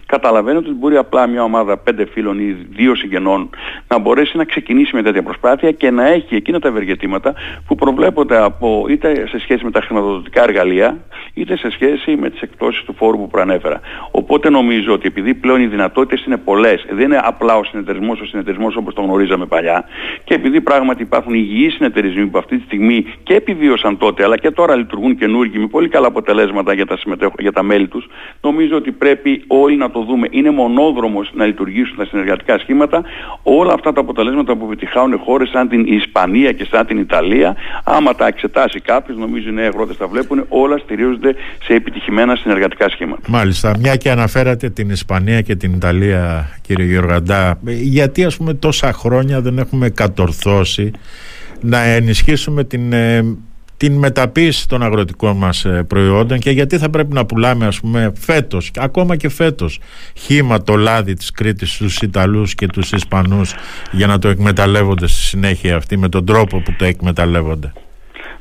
Καταλαβαίνω 0.06 0.58
ότι 0.58 0.72
μπορεί 0.72 0.98
απλά 0.98 1.28
μια 1.28 1.44
ομάδα 1.44 1.82
5 1.90 2.06
φίλων 2.12 2.40
ή 2.40 2.68
2 2.78 2.92
συγγενών 2.98 3.50
να 3.88 4.00
μπορέσει 4.00 4.38
να 4.38 4.44
ξεκινήσει 4.44 4.96
με 4.96 5.02
τέτοια 5.02 5.24
προσπάθεια 5.24 5.72
και 5.72 5.92
να 5.92 6.08
έχει 6.08 6.36
εκείνα 6.36 6.60
τα 6.60 6.68
ευεργετήματα 6.68 7.34
που 7.68 7.76
προβλέπονται 7.76 8.44
από, 8.44 8.86
είτε 8.90 9.28
σε 9.28 9.40
σχέση 9.40 9.66
με 9.66 9.72
τα 9.72 9.82
χρηματοδοτικά 9.82 10.44
εργαλεία, 10.44 10.98
είτε 11.34 11.58
σε 11.58 11.70
σχέση 11.70 12.16
με 12.16 12.30
τις 12.30 12.42
εκπτώσεις 12.42 12.84
του 12.84 12.94
φόρου 12.94 13.18
που 13.18 13.28
προανέφερα. 13.28 13.80
Οπότε 14.12 14.50
νομίζω 14.50 14.94
ότι 14.94 15.08
επειδή 15.08 15.34
πλέον 15.34 15.62
οι 15.62 15.68
δυνατότητες 15.68 16.22
είναι 16.31 16.42
πολλές, 16.44 16.86
δεν 16.89 17.06
είναι 17.06 17.22
απλά 17.24 17.57
ο 17.57 17.63
συνεταιρισμός 17.63 18.19
ο 18.22 18.25
συνεταιρισμός 18.25 18.75
όπως 18.75 18.94
τον 18.94 19.06
γνωρίζαμε 19.06 19.45
παλιά 19.45 19.83
και 20.24 20.33
επειδή 20.33 20.62
πράγματι 20.62 21.01
υπάρχουν 21.01 21.33
υγιείς 21.33 21.74
συνεταιρισμοί 21.74 22.25
που 22.25 22.38
αυτή 22.38 22.57
τη 22.57 22.63
στιγμή 22.63 23.06
και 23.24 23.33
επιβίωσαν 23.33 23.98
τότε 23.98 24.24
αλλά 24.24 24.38
και 24.38 24.51
τώρα 24.51 24.75
λειτουργούν 24.75 25.18
καινούργοι 25.18 25.57
με 25.57 25.68
πολύ 25.68 25.89
καλά 25.89 26.07
αποτελέσματα 26.07 26.74
για 26.74 26.86
τα, 26.86 26.98
για 27.39 27.51
τα 27.51 27.63
μέλη 27.63 27.88
τους, 27.88 28.07
νομίζω 28.42 28.75
ότι 28.75 28.92
πρέπει 28.92 29.44
όλοι 29.48 29.75
να 29.75 29.92
το 29.92 30.04
δούμε. 30.04 30.28
Είναι 30.31 30.50
μονόδρομος 30.50 31.31
να 31.33 31.45
λειτουργήσουν 31.45 31.98
τα 31.98 32.06
συνεργατικά 32.06 32.57
σχήματα. 32.57 33.04
Όλα 33.44 33.74
αυτά 33.74 33.94
τα 33.94 34.01
αποτελέσματα 34.01 34.56
που 34.56 34.66
επιτυχάουν 34.66 35.18
χώρες 35.18 35.50
σαν 35.50 35.69
την 35.69 35.86
Ισπανία 35.86 36.51
και 36.51 36.66
σαν 36.72 36.86
την 36.86 36.98
Ιταλία, 36.98 37.56
άμα 37.83 38.16
τα 38.16 38.28
εξετάσει 38.28 38.80
κάποιος, 38.80 39.18
νομίζω 39.18 39.50
οι 39.50 39.51
νέοι 39.51 39.66
αγρότες 39.66 39.98
τα 39.98 40.07
βλέπουν, 40.07 40.45
όλα 40.50 40.78
στηρίζονται 40.78 41.36
σε 41.63 41.74
επιτυχημένα 41.74 42.36
συνεργατικά 42.36 42.89
σχήματα. 42.89 43.22
Μάλιστα. 43.28 43.78
Μια 43.80 43.95
και 43.95 44.12
αναφέρατε 44.12 44.69
την 44.69 44.89
Ισπανία 44.89 45.42
και 45.42 45.56
την 45.56 45.74
Ιταλία 45.74 46.20
κύριε 46.62 46.85
Γιώργαντά 46.85 47.59
γιατί 47.81 48.23
ας 48.23 48.38
πούμε 48.38 48.53
τόσα 48.53 48.94
χρόνια 48.94 49.41
δεν 49.41 49.57
έχουμε 49.57 49.89
κατορθώσει 49.89 50.91
να 51.62 51.81
ενισχύσουμε 51.81 52.63
την, 52.63 52.94
ε, 52.94 53.35
την 53.77 53.94
μεταποίηση 53.94 54.68
των 54.68 54.83
αγροτικών 54.83 55.38
μας 55.38 55.65
ε, 55.65 55.83
προϊόντων 55.88 56.39
και 56.39 56.51
γιατί 56.51 56.77
θα 56.77 56.89
πρέπει 56.89 57.13
να 57.13 57.25
πουλάμε 57.25 57.65
ας 57.65 57.79
πούμε 57.79 58.12
φέτος, 58.19 58.71
ακόμα 58.75 59.15
και 59.15 59.29
φέτος 59.29 59.79
χήμα 60.13 60.63
το 60.63 60.75
λάδι 60.75 61.13
της 61.13 61.31
Κρήτης 61.31 61.71
στους 61.71 61.97
Ιταλούς 61.97 62.56
και 62.56 62.68
τους 62.68 62.91
Ισπανούς 62.91 63.53
για 63.91 64.07
να 64.07 64.19
το 64.19 64.27
εκμεταλλεύονται 64.27 65.07
στη 65.07 65.19
συνέχεια 65.19 65.75
αυτή 65.75 65.97
με 65.97 66.09
τον 66.09 66.25
τρόπο 66.25 66.59
που 66.59 66.73
το 66.77 66.85
εκμεταλλεύονται. 66.85 67.71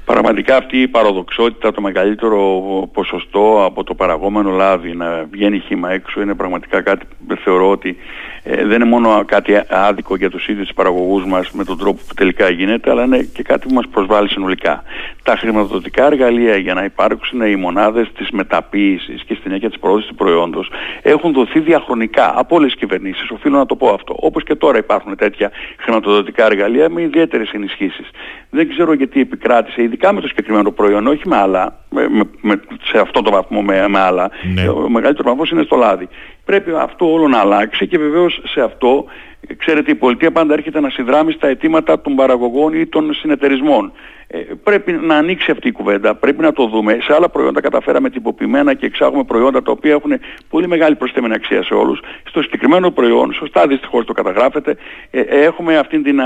Πραγματικά 0.05 0.56
αυτή 0.56 0.81
η 0.81 0.88
παραδοξότητα, 0.88 1.73
το 1.73 1.81
μεγαλύτερο 1.81 2.62
ποσοστό 2.93 3.64
από 3.64 3.85
το 3.85 3.94
παραγόμενο 3.94 4.50
λάδι 4.50 4.97
να 4.97 5.26
βγαίνει 5.31 5.58
χήμα 5.58 5.91
έξω 5.91 6.20
είναι 6.20 6.35
πραγματικά 6.35 6.81
κάτι 6.82 7.06
που 7.26 7.37
θεωρώ 7.37 7.70
ότι 7.70 7.97
ε, 8.43 8.64
δεν 8.64 8.75
είναι 8.75 8.85
μόνο 8.85 9.25
κάτι 9.25 9.62
άδικο 9.69 10.17
για 10.17 10.31
τους 10.31 10.49
ίδιους 10.49 10.67
τους 10.67 10.75
παραγωγούς 10.75 11.25
μας 11.25 11.50
με 11.50 11.64
τον 11.64 11.79
τρόπο 11.79 12.00
που 12.08 12.14
τελικά 12.14 12.49
γίνεται, 12.49 12.91
αλλά 12.91 13.05
είναι 13.05 13.23
και 13.23 13.43
κάτι 13.43 13.69
που 13.69 13.75
μας 13.75 13.88
προσβάλλει 13.91 14.29
συνολικά. 14.29 14.82
Τα 15.23 15.37
χρηματοδοτικά 15.37 16.06
εργαλεία 16.06 16.56
για 16.56 16.75
να 16.75 16.85
υπάρξουν 16.85 17.41
οι 17.41 17.56
μονάδες 17.56 18.12
της 18.12 18.31
μεταποίησης 18.31 19.23
και 19.23 19.35
στην 19.35 19.52
έννοια 19.52 19.69
της 19.69 19.79
προώθησης 19.79 20.08
του 20.08 20.14
προϊόντος 20.14 20.70
έχουν 21.02 21.32
δοθεί 21.32 21.61
διαχρονικά 21.61 22.32
από 22.38 22.56
όλες 22.56 22.70
τις 22.70 22.81
κυβερνήσεις, 22.81 23.31
οφείλω 23.31 23.56
να 23.56 23.67
το 23.67 23.76
πω 23.76 23.88
αυτό. 23.88 24.14
Όπως 24.20 24.44
και 24.44 24.55
τώρα 24.55 24.79
υπάρχουν 24.79 25.17
τέτοια 25.17 25.50
χρηματοδοτικά 25.76 26.47
εργαλεία 26.47 26.88
με 26.88 27.02
ιδιαίτερες 27.02 27.50
ενισχύσεις. 27.50 28.11
Δεν 28.50 28.69
ξέρω 28.69 28.93
γιατί 28.93 29.20
επικράτησε, 29.20 29.82
ειδικά 29.82 30.00
με 30.12 30.20
το 30.20 30.26
συγκεκριμένο 30.26 30.70
προϊόν, 30.70 31.06
όχι 31.06 31.29
με 31.29 31.37
άλλα, 31.37 31.76
με, 31.91 32.08
με, 32.41 32.61
σε 32.85 32.99
αυτό 32.99 33.23
το 33.23 33.31
βαθμό 33.31 33.62
με, 33.62 33.88
με 33.88 33.99
άλλα. 33.99 34.31
Ναι. 34.55 34.69
Ο 34.69 34.88
μεγαλύτερος 34.88 35.31
βαθμός 35.31 35.50
είναι 35.50 35.62
στο 35.62 35.76
λάδι. 35.76 36.08
Πρέπει 36.44 36.70
αυτό 36.81 37.12
όλο 37.12 37.29
να 37.29 37.38
αλλάξει 37.38 37.87
και 37.87 37.99
βεβαίως 37.99 38.41
σε 38.44 38.61
αυτό, 38.61 39.05
ξέρετε 39.56 39.91
η 39.91 39.94
πολιτεία 39.94 40.32
πάντα 40.32 40.52
έρχεται 40.52 40.81
να 40.81 40.91
συνδράμει 40.91 41.32
στα 41.32 41.49
αιτήματα 41.49 42.00
των 42.00 42.14
παραγωγών 42.14 42.75
ή 42.75 42.87
των 42.87 43.14
συνεταιρισμών. 43.14 43.93
Ε, 44.32 44.38
πρέπει 44.62 44.92
να 44.92 45.16
ανοίξει 45.16 45.50
αυτή 45.50 45.68
η 45.68 45.72
κουβέντα, 45.72 46.14
πρέπει 46.14 46.42
να 46.42 46.52
το 46.52 46.66
δούμε. 46.66 46.98
Σε 47.00 47.14
άλλα 47.14 47.28
προϊόντα 47.28 47.60
καταφέραμε 47.60 48.10
τυποποιημένα 48.10 48.74
και 48.74 48.86
εξάγουμε 48.86 49.24
προϊόντα 49.24 49.62
τα 49.62 49.72
οποία 49.72 49.92
έχουν 49.92 50.12
πολύ 50.48 50.68
μεγάλη 50.68 50.96
προσθέμενη 50.96 51.34
αξία 51.34 51.62
σε 51.62 51.74
όλους. 51.74 52.00
Στο 52.24 52.42
συγκεκριμένο 52.42 52.90
προϊόν, 52.90 53.32
σωστά 53.32 53.66
δυστυχώς 53.66 54.04
το 54.04 54.12
καταγράφεται, 54.12 54.76
ε, 55.10 55.20
έχουμε 55.20 55.78
αυτή 55.78 56.02
την 56.02 56.20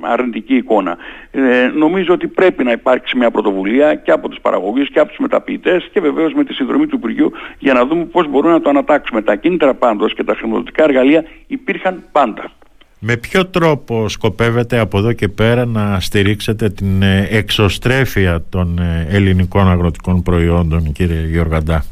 αρνητική 0.00 0.54
εικόνα. 0.54 0.96
Ε, 1.30 1.70
νομίζω 1.74 2.12
ότι 2.14 2.26
πρέπει 2.26 2.64
να 2.64 2.72
υπάρξει 2.72 3.16
μια 3.16 3.30
πρωτοβουλία 3.30 3.94
και 3.94 4.10
από 4.10 4.28
τους 4.28 4.40
παραγωγούς 4.40 4.90
και 4.90 4.98
από 4.98 5.08
τους 5.08 5.18
μεταποιητές 5.18 5.88
και 5.92 6.00
βεβαίως 6.00 6.32
με 6.32 6.44
τη 6.44 6.54
συνδρομή 6.54 6.86
του 6.86 6.96
Υπουργείου 6.96 7.32
για 7.58 7.72
να 7.72 7.86
δούμε 7.86 8.04
πώς 8.04 8.28
μπορούμε 8.28 8.52
να 8.52 8.60
το 8.60 8.68
ανατάξουμε. 8.68 9.22
Τα 9.22 9.34
κίνητρα 9.34 9.74
πάντως 9.74 10.14
και 10.14 10.24
τα 10.24 10.34
χρηματοδοτικά 10.34 10.82
εργαλεία 10.82 11.24
υπήρχαν 11.46 12.04
πάντα. 12.12 12.50
Με 13.04 13.16
ποιο 13.16 13.46
τρόπο 13.46 14.08
σκοπεύετε 14.08 14.78
από 14.78 14.98
εδώ 14.98 15.12
και 15.12 15.28
πέρα 15.28 15.64
να 15.66 16.00
στηρίξετε 16.00 16.70
την 16.70 17.02
ε, 17.02 17.26
εξωστρέφεια 17.30 18.44
των 18.48 18.78
ε, 18.78 19.06
ελληνικών 19.08 19.68
αγροτικών 19.68 20.22
προϊόντων 20.22 20.92
κύριε 20.92 21.26
Γιώργαντά. 21.26 21.84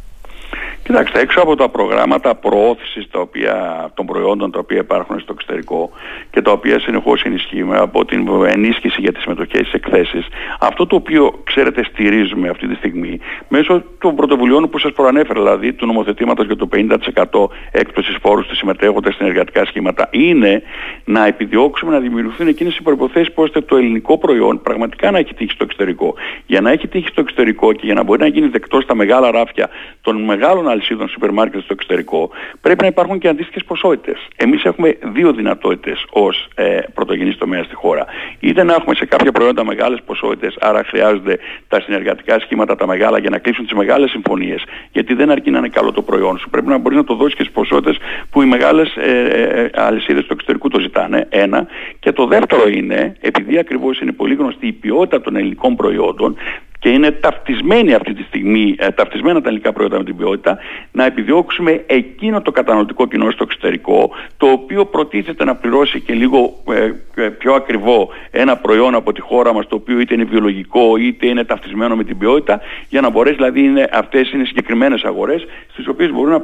Κοιτάξτε, 0.91 1.21
έξω 1.21 1.41
από 1.41 1.57
τα 1.57 1.69
προγράμματα 1.69 2.35
προώθησης 2.35 3.09
τα 3.11 3.21
οποία, 3.21 3.55
των 3.95 4.07
προϊόντων 4.07 4.51
τα 4.51 4.59
οποία 4.59 4.79
υπάρχουν 4.79 5.21
στο 5.21 5.33
εξωτερικό 5.33 5.91
και 6.31 6.43
τα 6.43 6.51
οποία 6.53 6.81
συνεχώς 6.81 7.23
ενισχύουμε 7.23 7.77
από 7.77 8.05
την 8.05 8.29
ενίσχυση 8.47 9.01
για 9.01 9.13
τις 9.13 9.23
συμμετοχές 9.23 9.67
στις 9.67 9.73
εκθέσεις, 9.73 10.27
αυτό 10.61 10.87
το 10.87 10.97
οποίο 10.97 11.41
ξέρετε 11.45 11.85
στηρίζουμε 11.85 12.49
αυτή 12.49 12.67
τη 12.67 12.75
στιγμή 12.75 13.21
μέσω 13.49 13.83
των 13.99 14.15
πρωτοβουλειών 14.17 14.71
που 14.71 14.79
σας 14.79 14.93
προανέφερα, 14.93 15.41
δηλαδή 15.41 15.73
του 15.73 15.87
νομοθετήματος 15.87 16.47
για 16.47 16.57
το 16.57 16.69
50% 16.73 17.49
έκπτωσης 17.71 18.17
φόρους 18.23 18.45
στις 18.45 18.59
συμμετέχοντες 18.59 19.15
στην 19.15 19.27
εργατικά 19.27 19.65
σχήματα, 19.65 20.09
είναι 20.11 20.63
να 21.05 21.27
επιδιώξουμε 21.27 21.93
να 21.93 21.99
δημιουργηθούν 21.99 22.47
εκείνες 22.47 22.77
οι 22.77 22.83
προϋποθέσεις 22.83 23.33
ώστε 23.35 23.61
το 23.61 23.77
ελληνικό 23.77 24.19
προϊόν 24.19 24.63
πραγματικά 24.63 25.11
να 25.11 25.19
έχει 25.19 25.35
τύχει 25.35 25.53
στο 25.53 25.65
εξωτερικό. 25.65 26.15
Για 26.47 26.61
να 26.61 26.71
έχει 26.71 26.89
τύχει 26.89 27.09
στο 27.09 27.21
εξωτερικό 27.21 27.73
και 27.73 27.83
για 27.85 27.95
να 27.95 28.03
μπορεί 28.03 28.21
να 28.21 28.27
γίνει 28.27 28.49
δεκτός 28.49 28.83
στα 28.83 28.95
μεγάλα 28.95 29.31
ράφια 29.31 29.69
των 30.01 30.25
μεγάλων 30.25 30.69
αλυσίδων 30.81 31.09
σούπερ 31.09 31.31
μάρκετ 31.31 31.63
στο 31.63 31.73
εξωτερικό, 31.73 32.31
πρέπει 32.61 32.81
να 32.81 32.87
υπάρχουν 32.87 33.19
και 33.19 33.29
αντίστοιχες 33.29 33.65
ποσότητες. 33.65 34.29
Εμείς 34.37 34.65
έχουμε 34.65 34.99
δύο 35.03 35.33
δυνατότητες 35.33 36.05
ως 36.11 36.49
ε, 36.55 36.79
πρωτογενή 36.95 37.35
τομέας 37.35 37.67
στη 37.67 37.75
χώρα. 37.75 38.05
Είτε 38.41 38.63
να 38.63 38.75
έχουμε 38.75 38.95
σε 38.95 39.05
κάποια 39.07 39.33
προϊόντα 39.33 39.65
μεγάλες 39.65 39.99
ποσότητες, 40.07 40.57
άρα 40.61 40.85
χρειάζονται 40.85 41.39
τα 41.69 41.81
συνεργατικά 41.81 42.41
σχήματα 42.41 42.77
τα 42.77 42.87
μεγάλα 42.87 43.19
για 43.19 43.31
να 43.31 43.39
κλείσουν 43.39 43.65
τις 43.65 43.77
μεγάλες 43.77 44.11
συμφωνίες. 44.11 44.63
Γιατί 44.93 45.15
δεν 45.15 45.31
αρκεί 45.31 45.51
να 45.51 45.59
είναι 45.59 45.69
καλό 45.69 45.93
το 45.93 46.03
προϊόν 46.03 46.39
σου. 46.39 46.51
Πρέπει 46.51 46.69
να 46.69 46.79
μπορείς 46.79 46.99
να 46.99 47.05
το 47.05 47.15
δώσεις 47.15 47.35
και 47.35 47.43
στι 47.43 47.53
ποσότητες 47.53 47.97
που 48.31 48.43
οι 48.43 48.47
μεγάλες 48.47 48.97
ε, 48.97 49.71
ε, 49.75 49.83
αλυσίδες 49.83 50.25
του 50.25 50.33
εξωτερικού 50.33 50.69
το 50.69 50.81
ζητάνε. 50.81 51.27
Ένα. 51.29 51.67
Και 51.99 52.13
το 52.13 52.27
δεύτερο 52.27 52.69
είναι, 52.69 53.17
επειδή 53.21 53.59
ακριβώς 53.59 54.01
είναι 54.01 54.13
πολύ 54.13 54.35
γνωστή 54.35 54.67
η 54.67 54.73
ποιότητα 54.73 55.21
των 55.21 55.37
ελληνικών 55.37 55.77
προϊόντων, 55.77 56.37
και 56.81 56.89
είναι 56.89 57.11
ταυτισμένη 57.11 57.95
αυτή 57.95 58.15
τη 58.15 58.23
στιγμή, 58.23 58.75
ε, 58.79 58.91
ταυτισμένα 58.91 59.41
τα 59.41 59.49
ελληνικά 59.49 59.73
προϊόντα 59.73 59.99
με 59.99 60.05
την 60.05 60.17
ποιότητα, 60.17 60.59
να 60.93 61.05
επιδιώξουμε 61.05 61.85
εκείνο 61.87 62.43
το 62.43 62.51
καταναλωτικό 62.51 63.07
κοινό 63.07 63.31
στο 63.31 63.43
εξωτερικό, 63.43 64.11
το 64.37 64.47
οποίο 64.47 64.85
προτίθεται 64.87 65.45
να 65.45 65.55
πληρώσει 65.55 66.01
και 66.01 66.13
λίγο 66.13 66.57
ε, 66.73 67.23
ε, 67.23 67.29
πιο 67.29 67.55
ακριβό 67.55 68.09
ένα 68.31 68.57
προϊόν 68.57 68.95
από 68.95 69.13
τη 69.13 69.21
χώρα 69.21 69.53
μας, 69.53 69.67
το 69.67 69.75
οποίο 69.75 70.01
είτε 70.01 70.15
είναι 70.15 70.25
βιολογικό 70.25 70.97
είτε 70.97 71.27
είναι 71.27 71.45
ταυτισμένο 71.45 71.97
με 71.97 72.05
την 72.05 72.19
ποιότητα, 72.19 72.61
για 72.89 73.01
να 73.01 73.11
μπορέσει 73.11 73.37
δηλαδή 73.37 73.61
είναι, 73.61 73.89
αυτές 73.93 74.33
είναι 74.33 74.45
συγκεκριμένες 74.45 75.03
αγορές 75.03 75.47
στις 75.73 75.89
οποίες 75.89 76.11
μπορούμε 76.11 76.33
να 76.33 76.41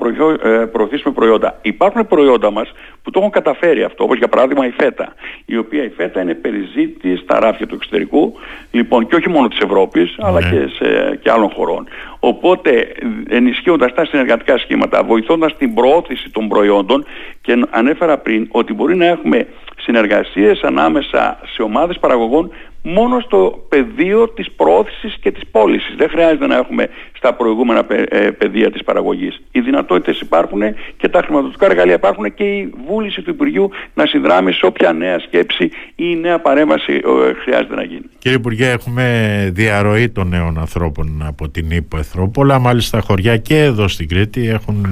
προωθήσουμε 0.67 1.15
προϊόντα. 1.15 1.59
Υπάρχουν 1.63 2.07
προϊόντα 2.07 2.51
μας 2.51 2.73
που 3.03 3.11
το 3.11 3.19
έχουν 3.19 3.31
καταφέρει 3.31 3.83
αυτό, 3.83 4.05
όπως 4.05 4.19
για 4.19 4.29
παράδειγμα 4.29 4.67
η 4.67 4.71
φέτα, 4.71 5.15
η 5.45 5.57
οποία 5.57 5.85
η 5.85 5.89
φέτα 5.89 6.21
είναι 6.21 6.35
περιζήτης 6.35 7.21
στα 7.21 7.41
ράφια 7.41 7.67
του 7.67 7.75
εξωτερικού, 7.75 8.35
λοιπόν 8.71 9.07
και 9.07 9.15
όχι 9.15 9.29
μόνο 9.29 9.49
της 9.49 9.59
Ευρώπης, 9.59 10.17
αλλά 10.27 10.41
ναι. 10.41 10.51
και, 10.51 10.69
σε, 10.79 11.19
και 11.23 11.31
άλλων 11.31 11.51
χωρών. 11.51 11.87
Οπότε 12.19 12.93
ενισχύοντας 13.29 13.95
τα 13.95 14.05
συνεργατικά 14.05 14.59
σχήματα, 14.59 15.03
βοηθώντας 15.03 15.57
την 15.57 15.75
προώθηση 15.75 16.31
των 16.31 16.49
προϊόντων 16.49 17.05
και 17.41 17.67
ανέφερα 17.71 18.19
πριν 18.19 18.49
ότι 18.51 18.73
μπορεί 18.73 18.97
να 18.97 19.07
έχουμε 19.07 19.47
συνεργασίες 19.77 20.61
ανάμεσα 20.63 21.39
σε 21.55 21.63
ομάδες 21.63 21.99
παραγωγών 21.99 22.51
μόνο 22.83 23.21
στο 23.21 23.67
πεδίο 23.69 24.29
της 24.29 24.51
προώθησης 24.57 25.17
και 25.21 25.31
της 25.31 25.43
πώλησης. 25.51 25.95
Δεν 25.97 26.09
χρειάζεται 26.09 26.47
να 26.47 26.57
έχουμε 26.57 26.89
στα 27.27 27.35
προηγούμενα 27.35 27.87
ε, 27.89 28.31
πεδία 28.31 28.71
της 28.71 28.85
παραγωγής. 28.85 29.43
Οι 29.51 29.61
δυνατότητες 29.61 30.21
υπάρχουν 30.21 30.61
και 30.97 31.09
τα 31.09 31.23
χρηματοδοτικά 31.25 31.67
εργαλεία 31.67 31.95
υπάρχουν 31.95 32.35
και 32.35 32.45
η 32.45 32.73
βούληση 32.87 33.23
του 33.23 33.31
Υπουργείου 33.31 33.71
να 33.95 34.07
συνδράμει 34.07 34.53
σε 34.53 34.67
όποια 34.67 34.93
νέα 34.93 35.19
σκέψη 35.19 35.71
ή 35.95 36.17
νέα 36.17 36.41
παρέμβαση 36.41 36.93
ε, 36.93 37.33
χρειάζεται 37.43 37.75
να 37.75 37.83
γίνει. 37.85 38.03
Κύριε 38.19 38.37
Υπουργέ, 38.37 38.71
έχουμε 38.71 39.05
διαρροή 39.53 40.09
των 40.09 40.29
νέων 40.29 40.59
ανθρώπων 40.59 41.23
από 41.27 41.49
την 41.49 41.71
Ήπεθρο. 41.71 42.29
Πολλά 42.29 42.59
μάλιστα 42.59 43.01
χωριά 43.01 43.37
και 43.37 43.59
εδώ 43.63 43.89
στην 43.89 44.09
Κρήτη 44.09 44.49
έχουν 44.49 44.85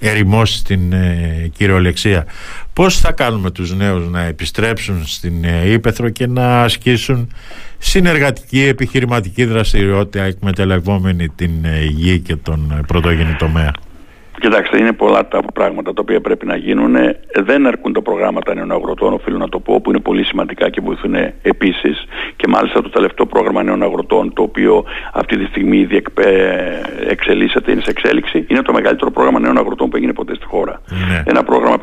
ε, 0.00 0.08
ερημώσει 0.08 0.64
την 0.64 0.80
κυριολεξία. 1.56 2.26
Πώς 2.72 2.98
θα 2.98 3.12
κάνουμε 3.12 3.50
τους 3.50 3.76
νέους 3.76 4.08
να 4.08 4.22
επιστρέψουν 4.22 5.06
στην 5.06 5.44
Ήπεθρο 5.66 6.08
και 6.08 6.26
να 6.26 6.62
ασκήσουν 6.62 7.28
συνεργατική 7.84 8.62
επιχειρηματική 8.62 9.44
δραστηριότητα 9.44 10.24
εκμεταλλευόμενη 10.24 11.28
την 11.28 11.50
γη 11.90 12.18
και 12.18 12.36
τον 12.36 12.84
πρωτογενή 12.86 13.34
τομέα. 13.34 13.72
Κοιτάξτε, 14.40 14.78
είναι 14.78 14.92
πολλά 14.92 15.28
τα 15.28 15.40
πράγματα 15.54 15.92
τα 15.92 16.00
οποία 16.00 16.20
πρέπει 16.20 16.46
να 16.46 16.56
γίνουν. 16.56 16.96
Δεν 17.34 17.66
αρκούν 17.66 17.92
τα 17.92 18.02
προγράμματα 18.02 18.54
νέων 18.54 18.72
αγροτών, 18.72 19.12
οφείλω 19.12 19.38
να 19.38 19.48
το 19.48 19.60
πω, 19.60 19.80
που 19.80 19.90
είναι 19.90 20.00
πολύ 20.00 20.24
σημαντικά 20.24 20.70
και 20.70 20.80
βοηθούν 20.84 21.14
επίσης. 21.42 22.04
Και 22.36 22.46
μάλιστα 22.48 22.82
το 22.82 22.88
τελευταίο 22.88 23.26
πρόγραμμα 23.26 23.62
νέων 23.62 23.82
αγροτών, 23.82 24.32
το 24.32 24.42
οποίο 24.42 24.84
αυτή 25.12 25.36
τη 25.36 25.44
στιγμή 25.44 25.76
ήδη 25.78 26.02
εξελίσσεται, 27.08 27.72
είναι 27.72 27.80
σε 27.80 27.90
εξέλιξη, 27.90 28.44
είναι 28.48 28.62
το 28.62 28.72
μεγαλύτερο 28.72 29.10
πρόγραμμα 29.10 29.38
νέων 29.38 29.58
αγροτών 29.58 29.88
που 29.88 29.96
έγινε 29.96 30.12
ποτέ 30.12 30.34
στη 30.34 30.44
χώρα. 30.44 30.80
Ναι. 30.88 31.22
Ένα 31.26 31.42
πρόγραμμα 31.42 31.76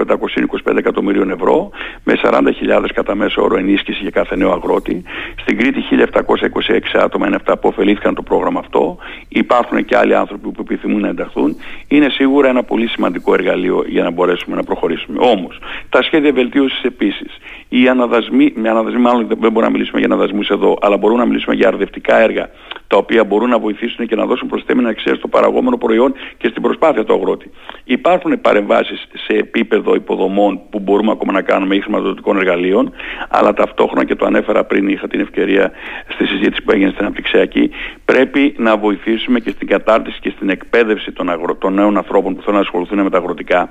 525 0.65 0.77
εκατομμυρίων 0.77 1.31
ευρώ, 1.31 1.69
με 2.03 2.13
40.000 2.23 2.85
κατά 2.93 3.15
μέσο 3.15 3.43
όρο 3.43 3.57
ενίσχυση 3.57 4.01
για 4.01 4.11
κάθε 4.11 4.35
νέο 4.35 4.51
αγρότη. 4.51 5.03
Στην 5.41 5.57
Κρήτη 5.57 5.83
1.726 5.91 6.79
άτομα 6.93 7.27
είναι 7.27 7.35
αυτά 7.35 7.57
που 7.57 7.67
ωφελήθηκαν 7.67 8.15
το 8.15 8.21
πρόγραμμα 8.21 8.59
αυτό. 8.59 8.97
Υπάρχουν 9.27 9.85
και 9.85 9.97
άλλοι 9.97 10.15
άνθρωποι 10.15 10.49
που 10.49 10.61
επιθυμούν 10.61 11.01
να 11.01 11.07
ενταχθούν. 11.07 11.55
Είναι 11.87 12.09
σίγουρα 12.09 12.38
ένα 12.47 12.63
πολύ 12.63 12.87
σημαντικό 12.87 13.33
εργαλείο 13.33 13.83
για 13.87 14.03
να 14.03 14.11
μπορέσουμε 14.11 14.55
να 14.55 14.63
προχωρήσουμε. 14.63 15.17
Όμως, 15.21 15.59
τα 15.89 16.01
σχέδια 16.01 16.31
βελτίωσης 16.31 16.83
επίσης, 16.83 17.37
οι 17.69 17.87
αναδασμοί, 17.87 18.53
με 18.55 18.69
αναδασμοί 18.69 19.01
μάλλον 19.01 19.27
δεν 19.27 19.37
μπορούμε 19.37 19.61
να 19.61 19.69
μιλήσουμε 19.69 19.99
για 19.99 20.07
αναδασμούς 20.07 20.49
εδώ, 20.49 20.77
αλλά 20.81 20.97
μπορούμε 20.97 21.19
να 21.19 21.25
μιλήσουμε 21.25 21.55
για 21.55 21.67
αρδευτικά 21.67 22.17
έργα, 22.17 22.49
τα 22.87 22.97
οποία 22.97 23.23
μπορούν 23.23 23.49
να 23.49 23.59
βοηθήσουν 23.59 24.07
και 24.07 24.15
να 24.15 24.25
δώσουν 24.25 24.47
προσθέμενα 24.47 24.89
αξία 24.89 25.15
στο 25.15 25.27
παραγόμενο 25.27 25.77
προϊόν 25.77 26.13
και 26.37 26.47
στην 26.47 26.61
προσπάθεια 26.61 27.03
του 27.03 27.13
αγρότη. 27.13 27.51
Υπάρχουν 27.83 28.41
παρεμβάσεις 28.41 29.07
σε 29.13 29.33
επίπεδο 29.33 29.95
υποδομών 29.95 30.59
που 30.69 30.79
μπορούμε 30.79 31.11
ακόμα 31.11 31.31
να 31.31 31.41
κάνουμε 31.41 31.75
ή 31.75 31.79
χρηματοδοτικών 31.79 32.37
εργαλείων, 32.37 32.91
αλλά 33.29 33.53
ταυτόχρονα 33.53 34.05
και 34.05 34.15
το 34.15 34.25
ανέφερα 34.25 34.63
πριν, 34.63 34.87
είχα 34.87 35.07
την 35.07 35.19
ευκαιρία 35.19 35.71
στη 36.13 36.25
συζήτηση 36.25 36.63
που 36.63 36.71
έγινε 36.71 36.89
στην 36.89 37.05
Αναπτυξιακή, 37.05 37.69
πρέπει 38.05 38.55
να 38.57 38.77
βοηθήσουμε 38.77 39.39
και 39.39 39.49
στην 39.49 39.67
κατάρτιση 39.67 40.19
και 40.21 40.29
στην 40.35 40.49
εκπαίδευση 40.49 41.11
των, 41.11 41.29
αγρο... 41.29 41.55
των 41.55 41.73
νέων 41.73 41.97
ανθρώπων 41.97 42.28
που 42.35 42.41
θέλουν 42.41 42.55
να 42.55 42.61
ασχοληθούν 42.61 43.01
με 43.01 43.09
τα 43.09 43.17
αγροτικά. 43.17 43.69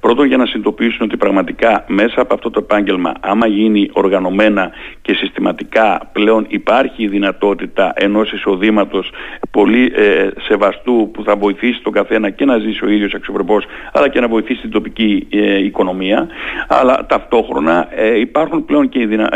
Πρώτον 0.00 0.26
για 0.26 0.36
να 0.36 0.46
συνειδητοποιήσουν 0.46 1.06
ότι 1.06 1.16
πραγματικά 1.16 1.84
μέσα 1.88 2.20
από 2.20 2.34
αυτό 2.34 2.50
το 2.50 2.60
επάγγελμα, 2.62 3.12
άμα 3.20 3.46
γίνει 3.46 3.90
οργανωμένα 3.92 4.70
και 5.02 5.14
συστηματικά 5.14 6.08
πλέον 6.12 6.46
υπάρχει 6.48 7.02
η 7.02 7.08
δυνατότητα 7.08 7.92
ενός 7.96 8.32
εισοδήματος 8.32 9.10
πολύ 9.50 9.92
ε, 9.94 10.28
σεβαστού 10.48 11.10
που 11.12 11.22
θα 11.22 11.36
βοηθήσει 11.36 11.80
τον 11.82 11.92
καθένα 11.92 12.30
και 12.30 12.44
να 12.44 12.58
ζήσει 12.58 12.84
ο 12.84 12.88
ίδιος 12.88 13.14
αξιοπρεπώς 13.14 13.64
αλλά 13.92 14.08
και 14.08 14.20
να 14.20 14.28
βοηθήσει 14.28 14.60
την 14.60 14.70
τοπική 14.70 15.26
ε, 15.30 15.64
οικονομία 15.64 16.28
αλλά 16.68 17.06
ταυτόχρονα 17.08 17.88
ε, 17.90 18.20
υπάρχουν 18.20 18.64
πλέον 18.64 18.88
και 18.88 19.00
η, 19.00 19.06
δυνα, 19.06 19.28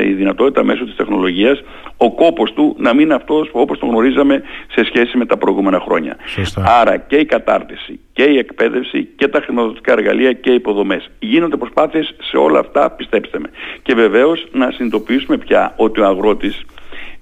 η, 0.00 0.12
δυνατότητα 0.12 0.64
μέσω 0.64 0.84
της 0.84 0.96
τεχνολογίας 0.96 1.62
ο 1.96 2.14
κόπος 2.14 2.52
του 2.52 2.76
να 2.78 2.94
μην 2.94 3.04
είναι 3.04 3.14
αυτός 3.14 3.50
όπως 3.52 3.78
τον 3.78 3.88
γνωρίζαμε 3.88 4.42
σε 4.74 4.84
σχέση 4.84 5.16
με 5.16 5.26
τα 5.26 5.36
προηγούμενα 5.36 5.80
χρόνια. 5.80 6.16
Άρα 6.80 6.96
και 6.96 7.16
η 7.16 7.24
κατάρτιση 7.24 8.00
και 8.16 8.22
η 8.22 8.38
εκπαίδευση 8.38 9.08
και 9.16 9.28
τα 9.28 9.40
χρηματοδοτικά 9.40 9.92
εργαλεία 9.92 10.32
και 10.32 10.50
οι 10.50 10.54
υποδομές. 10.54 11.10
Γίνονται 11.18 11.56
προσπάθειες 11.56 12.14
σε 12.30 12.36
όλα 12.36 12.58
αυτά, 12.58 12.90
πιστέψτε 12.90 13.38
με. 13.38 13.50
Και 13.82 13.94
βεβαίως 13.94 14.46
να 14.52 14.70
συνειδητοποιήσουμε 14.70 15.36
πια 15.36 15.74
ότι 15.76 16.00
ο 16.00 16.06
αγρότης 16.06 16.64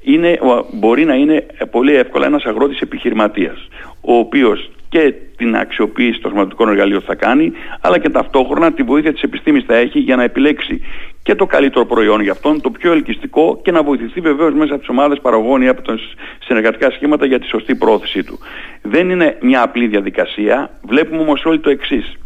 είναι, 0.02 0.38
μπορεί 0.72 1.04
να 1.04 1.14
είναι 1.14 1.46
πολύ 1.70 1.94
εύκολα 1.94 2.26
ένας 2.26 2.44
αγρότης 2.44 2.80
επιχειρηματίας, 2.80 3.68
ο 4.00 4.14
οποίος 4.14 4.70
και 4.94 5.14
την 5.36 5.56
αξιοποίηση 5.56 6.20
των 6.20 6.30
χρηματικών 6.30 6.68
εργαλείων 6.68 7.00
θα 7.00 7.14
κάνει, 7.14 7.52
αλλά 7.80 7.98
και 7.98 8.08
ταυτόχρονα 8.08 8.72
τη 8.72 8.82
βοήθεια 8.82 9.12
της 9.12 9.22
επιστήμης 9.22 9.64
θα 9.64 9.74
έχει 9.74 9.98
για 9.98 10.16
να 10.16 10.22
επιλέξει 10.22 10.80
και 11.22 11.34
το 11.34 11.46
καλύτερο 11.46 11.86
προϊόν 11.86 12.20
για 12.20 12.32
αυτόν, 12.32 12.60
το 12.60 12.70
πιο 12.70 12.92
ελκυστικό 12.92 13.60
και 13.62 13.70
να 13.70 13.82
βοηθηθεί 13.82 14.20
βεβαίως 14.20 14.54
μέσα 14.54 14.70
από 14.70 14.78
τις 14.78 14.88
ομάδες 14.88 15.18
παραγωγών 15.20 15.62
ή 15.62 15.68
από 15.68 15.82
τα 15.82 15.98
συνεργατικά 16.44 16.90
σχήματα 16.90 17.26
για 17.26 17.38
τη 17.38 17.46
σωστή 17.46 17.74
πρόθεσή 17.74 18.24
του. 18.24 18.38
Δεν 18.82 19.10
είναι 19.10 19.38
μια 19.40 19.62
απλή 19.62 19.86
διαδικασία, 19.86 20.70
βλέπουμε 20.82 21.20
όμως 21.20 21.44
όλοι 21.44 21.60
το 21.60 21.70
εξής. 21.70 22.16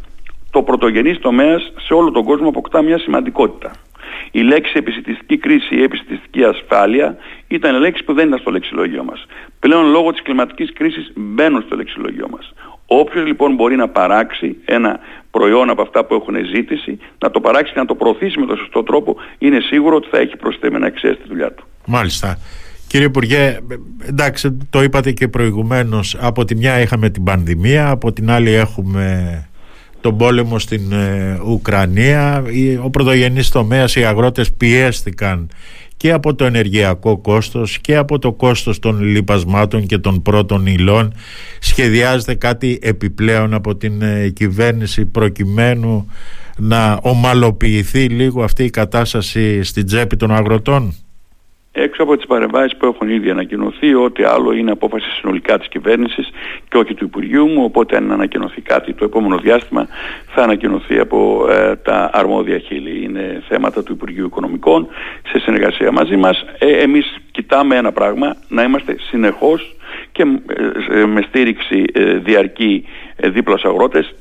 Το 0.50 0.62
πρωτογενής 0.62 1.18
τομέας 1.18 1.72
σε 1.86 1.94
όλο 1.94 2.10
τον 2.10 2.24
κόσμο 2.24 2.48
αποκτά 2.48 2.82
μια 2.82 2.98
σημαντικότητα. 2.98 3.70
Η 4.30 4.40
λέξη 4.40 4.72
επιστημιστική 4.76 5.38
κρίση 5.38 5.74
ή 5.74 5.82
επιστημιστική 5.82 6.44
ασφάλεια 6.44 7.16
ήταν 7.48 7.80
λέξη 7.80 8.04
που 8.04 8.12
δεν 8.12 8.26
ήταν 8.26 8.38
στο 8.38 8.50
λεξιλόγιο 8.50 9.04
μας. 9.04 9.26
Πλέον 9.60 9.86
λόγω 9.90 10.10
της 10.12 10.22
κλιματικής 10.22 10.72
κρίσης 10.72 11.12
μπαίνουν 11.16 11.62
στο 11.62 11.76
λεξιλόγιο 11.76 12.28
μας. 12.30 12.52
Όποιος 12.86 13.26
λοιπόν 13.26 13.54
μπορεί 13.54 13.76
να 13.76 13.88
παράξει 13.88 14.56
ένα 14.64 14.98
προϊόν 15.30 15.70
από 15.70 15.82
αυτά 15.82 16.04
που 16.04 16.14
έχουν 16.14 16.34
ζήτηση, 16.54 16.98
να 17.18 17.30
το 17.30 17.40
παράξει 17.40 17.72
και 17.72 17.78
να 17.78 17.86
το 17.86 17.94
προωθήσει 17.94 18.38
με 18.38 18.46
τον 18.46 18.56
σωστό 18.56 18.82
τρόπο, 18.82 19.16
είναι 19.38 19.60
σίγουρο 19.60 19.96
ότι 19.96 20.08
θα 20.10 20.18
έχει 20.18 20.36
προσθέμενα 20.36 20.86
αξία 20.86 21.12
στη 21.12 21.22
δουλειά 21.28 21.52
του. 21.52 21.66
Μάλιστα. 21.86 22.38
Κύριε 22.88 23.06
Υπουργέ, 23.06 23.58
εντάξει, 24.08 24.58
το 24.70 24.82
είπατε 24.82 25.12
και 25.12 25.28
προηγουμένως, 25.28 26.16
από 26.20 26.44
τη 26.44 26.56
μια 26.56 26.80
είχαμε 26.80 27.10
την 27.10 27.22
πανδημία, 27.22 27.90
από 27.90 28.12
την 28.12 28.30
άλλη 28.30 28.50
έχουμε 28.50 29.47
τον 30.00 30.16
πόλεμο 30.16 30.58
στην 30.58 30.92
ε, 30.92 31.40
Ουκρανία, 31.46 32.44
ο 32.82 32.90
πρωτογενής 32.90 33.48
τομέας, 33.48 33.96
οι 33.96 34.04
αγρότες 34.04 34.52
πιέστηκαν 34.52 35.48
και 35.96 36.12
από 36.12 36.34
το 36.34 36.44
ενεργειακό 36.44 37.18
κόστος 37.18 37.78
και 37.78 37.96
από 37.96 38.18
το 38.18 38.32
κόστος 38.32 38.78
των 38.78 39.00
λιπασμάτων 39.00 39.86
και 39.86 39.98
των 39.98 40.22
πρώτων 40.22 40.66
υλών. 40.66 41.14
Σχεδιάζεται 41.60 42.34
κάτι 42.34 42.78
επιπλέον 42.82 43.54
από 43.54 43.76
την 43.76 44.02
ε, 44.02 44.28
κυβέρνηση 44.28 45.04
προκειμένου 45.04 46.10
να 46.56 46.98
ομαλοποιηθεί 47.02 48.04
λίγο 48.04 48.42
αυτή 48.42 48.64
η 48.64 48.70
κατάσταση 48.70 49.62
στην 49.62 49.86
τσέπη 49.86 50.16
των 50.16 50.30
αγροτών 50.34 50.94
έξω 51.72 52.02
από 52.02 52.16
τις 52.16 52.26
παρεμβάσεις 52.26 52.76
που 52.76 52.86
έχουν 52.86 53.08
ήδη 53.08 53.30
ανακοινωθεί 53.30 53.94
ότι 53.94 54.24
άλλο 54.24 54.52
είναι 54.52 54.70
απόφαση 54.70 55.10
συνολικά 55.10 55.58
της 55.58 55.68
κυβέρνησης 55.68 56.28
και 56.68 56.76
όχι 56.76 56.94
του 56.94 57.04
Υπουργείου 57.04 57.46
μου 57.48 57.64
οπότε 57.64 57.96
αν 57.96 58.12
ανακοινωθεί 58.12 58.60
κάτι 58.60 58.92
το 58.92 59.04
επόμενο 59.04 59.36
διάστημα 59.36 59.88
θα 60.34 60.42
ανακοινωθεί 60.42 60.98
από 60.98 61.46
ε, 61.50 61.76
τα 61.76 62.10
αρμόδια 62.12 62.58
χείλη 62.58 63.04
είναι 63.04 63.42
θέματα 63.48 63.82
του 63.82 63.92
Υπουργείου 63.92 64.26
Οικονομικών 64.26 64.88
σε 65.28 65.38
συνεργασία 65.38 65.92
μαζί 65.92 66.16
μας 66.16 66.44
ε, 66.58 66.70
εμείς 66.70 67.16
κοιτάμε 67.30 67.76
ένα 67.76 67.92
πράγμα 67.92 68.36
να 68.48 68.62
είμαστε 68.62 68.96
συνεχώς 68.98 69.72
και 70.12 70.22
ε, 70.90 71.04
με 71.04 71.22
στήριξη 71.22 71.84
διαρκή 72.22 72.84
ε, 73.20 73.28
δίπλα 73.28 73.56
στους 73.56 73.70
αγρότες. 73.70 74.14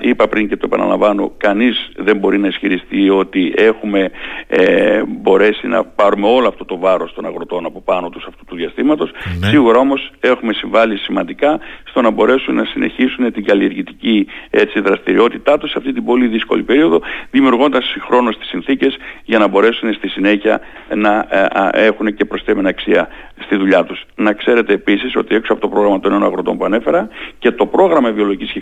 Είπα 0.00 0.28
πριν 0.28 0.48
και 0.48 0.56
το 0.56 0.66
επαναλαμβάνω, 0.66 1.32
κανείς 1.36 1.90
δεν 1.96 2.16
μπορεί 2.16 2.38
να 2.38 2.48
ισχυριστεί 2.48 3.10
ότι 3.10 3.52
έχουμε 3.56 4.10
ε, 4.46 5.02
μπορέσει 5.06 5.66
να 5.66 5.84
πάρουμε 5.84 6.26
όλο 6.26 6.48
αυτό 6.48 6.64
το 6.64 6.78
βάρος 6.78 7.12
των 7.12 7.26
αγροτών 7.26 7.66
από 7.66 7.80
πάνω 7.80 8.08
τους 8.08 8.24
αυτού 8.28 8.44
του 8.44 8.56
διαστήματος. 8.56 9.10
Ναι. 9.40 9.46
Σίγουρα 9.46 9.78
όμως 9.78 10.10
έχουμε 10.20 10.52
συμβάλει 10.52 10.96
σημαντικά 10.96 11.60
στο 11.84 12.00
να 12.00 12.10
μπορέσουν 12.10 12.54
να 12.54 12.64
συνεχίσουν 12.64 13.32
την 13.32 13.44
καλλιεργητική 13.44 14.26
έτσι, 14.50 14.80
δραστηριότητά 14.80 15.58
τους 15.58 15.70
σε 15.70 15.78
αυτή 15.78 15.92
την 15.92 16.04
πολύ 16.04 16.26
δύσκολη 16.26 16.62
περίοδο, 16.62 17.00
δημιουργώντας 17.30 17.84
συγχρόνως 17.84 18.38
τις 18.38 18.48
συνθήκες 18.48 18.96
για 19.24 19.38
να 19.38 19.46
μπορέσουν 19.48 19.92
στη 19.92 20.08
συνέχεια 20.08 20.60
να 20.94 21.26
ε, 21.72 21.86
έχουν 21.86 22.14
και 22.14 22.24
προσθέμενα 22.24 22.68
αξία 22.68 23.08
στη 23.44 23.56
δουλειά 23.56 23.84
τους. 23.84 24.04
Να 24.14 24.32
ξέρετε 24.32 24.72
επίσης 24.72 25.16
ότι 25.16 25.34
έξω 25.34 25.52
από 25.52 25.62
το 25.62 25.68
πρόγραμμα 25.68 26.00
των 26.00 26.10
νέων 26.10 26.24
αγροτών 26.24 26.58
που 26.58 26.64
ανέφερα 26.64 27.08
και 27.38 27.50
το 27.50 27.66
πρόγραμμα 27.66 28.12
βιολογικής 28.12 28.52
και 28.52 28.60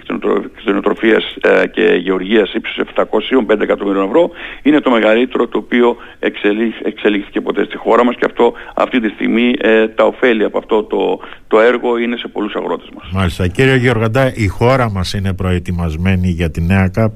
κτηνοτροφίας 0.95 1.37
ε, 1.63 1.67
και 1.67 1.83
γεωργίας 1.83 2.55
ύψους 2.55 2.77
705 3.49 3.61
εκατομμύριων 3.61 4.05
ευρώ 4.07 4.31
είναι 4.63 4.81
το 4.81 4.91
μεγαλύτερο 4.91 5.47
το 5.47 5.59
οποίο 5.59 5.97
εξελίχθηκε 6.85 7.41
ποτέ 7.41 7.65
στη 7.65 7.77
χώρα 7.77 8.05
μας 8.05 8.17
και 8.17 8.25
αυτό 8.25 8.53
αυτή 8.75 9.01
τη 9.01 9.09
στιγμή 9.09 9.53
ε, 9.61 9.89
τα 9.89 10.05
ωφέλη 10.05 10.45
από 10.45 10.59
αυτό 10.59 10.83
το, 10.83 11.21
το 11.49 11.61
έργο 11.61 11.99
είναι 11.99 12.17
σε 12.17 12.29
πολλούς 12.29 12.55
αγρότες 12.55 12.89
μας. 12.95 13.11
Μάλιστα. 13.13 13.49
Κύριε 13.49 13.77
Γεωργαντά, 13.77 14.33
η 14.35 14.47
χώρα 14.47 14.91
μας 14.91 15.13
είναι 15.13 15.35
προετοιμασμένη 15.35 16.29
για 16.29 16.51
τη 16.51 16.61
νέα 16.61 16.89
ΚΑΠ; 16.89 17.13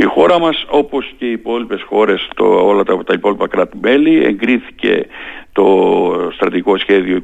Η 0.00 0.04
χώρα 0.04 0.38
μας 0.38 0.64
όπως 0.68 1.14
και 1.18 1.24
οι 1.24 1.32
υπόλοιπες 1.32 1.82
χώρες, 1.82 2.28
το, 2.34 2.44
όλα 2.44 2.82
τα, 2.82 3.04
τα 3.04 3.14
υπόλοιπα 3.14 3.48
κράτη-μέλη 3.48 4.24
εγκρίθηκε 4.24 5.06
το 5.52 6.30
στρατηγικό 6.34 6.78
σχέδιο 6.78 7.20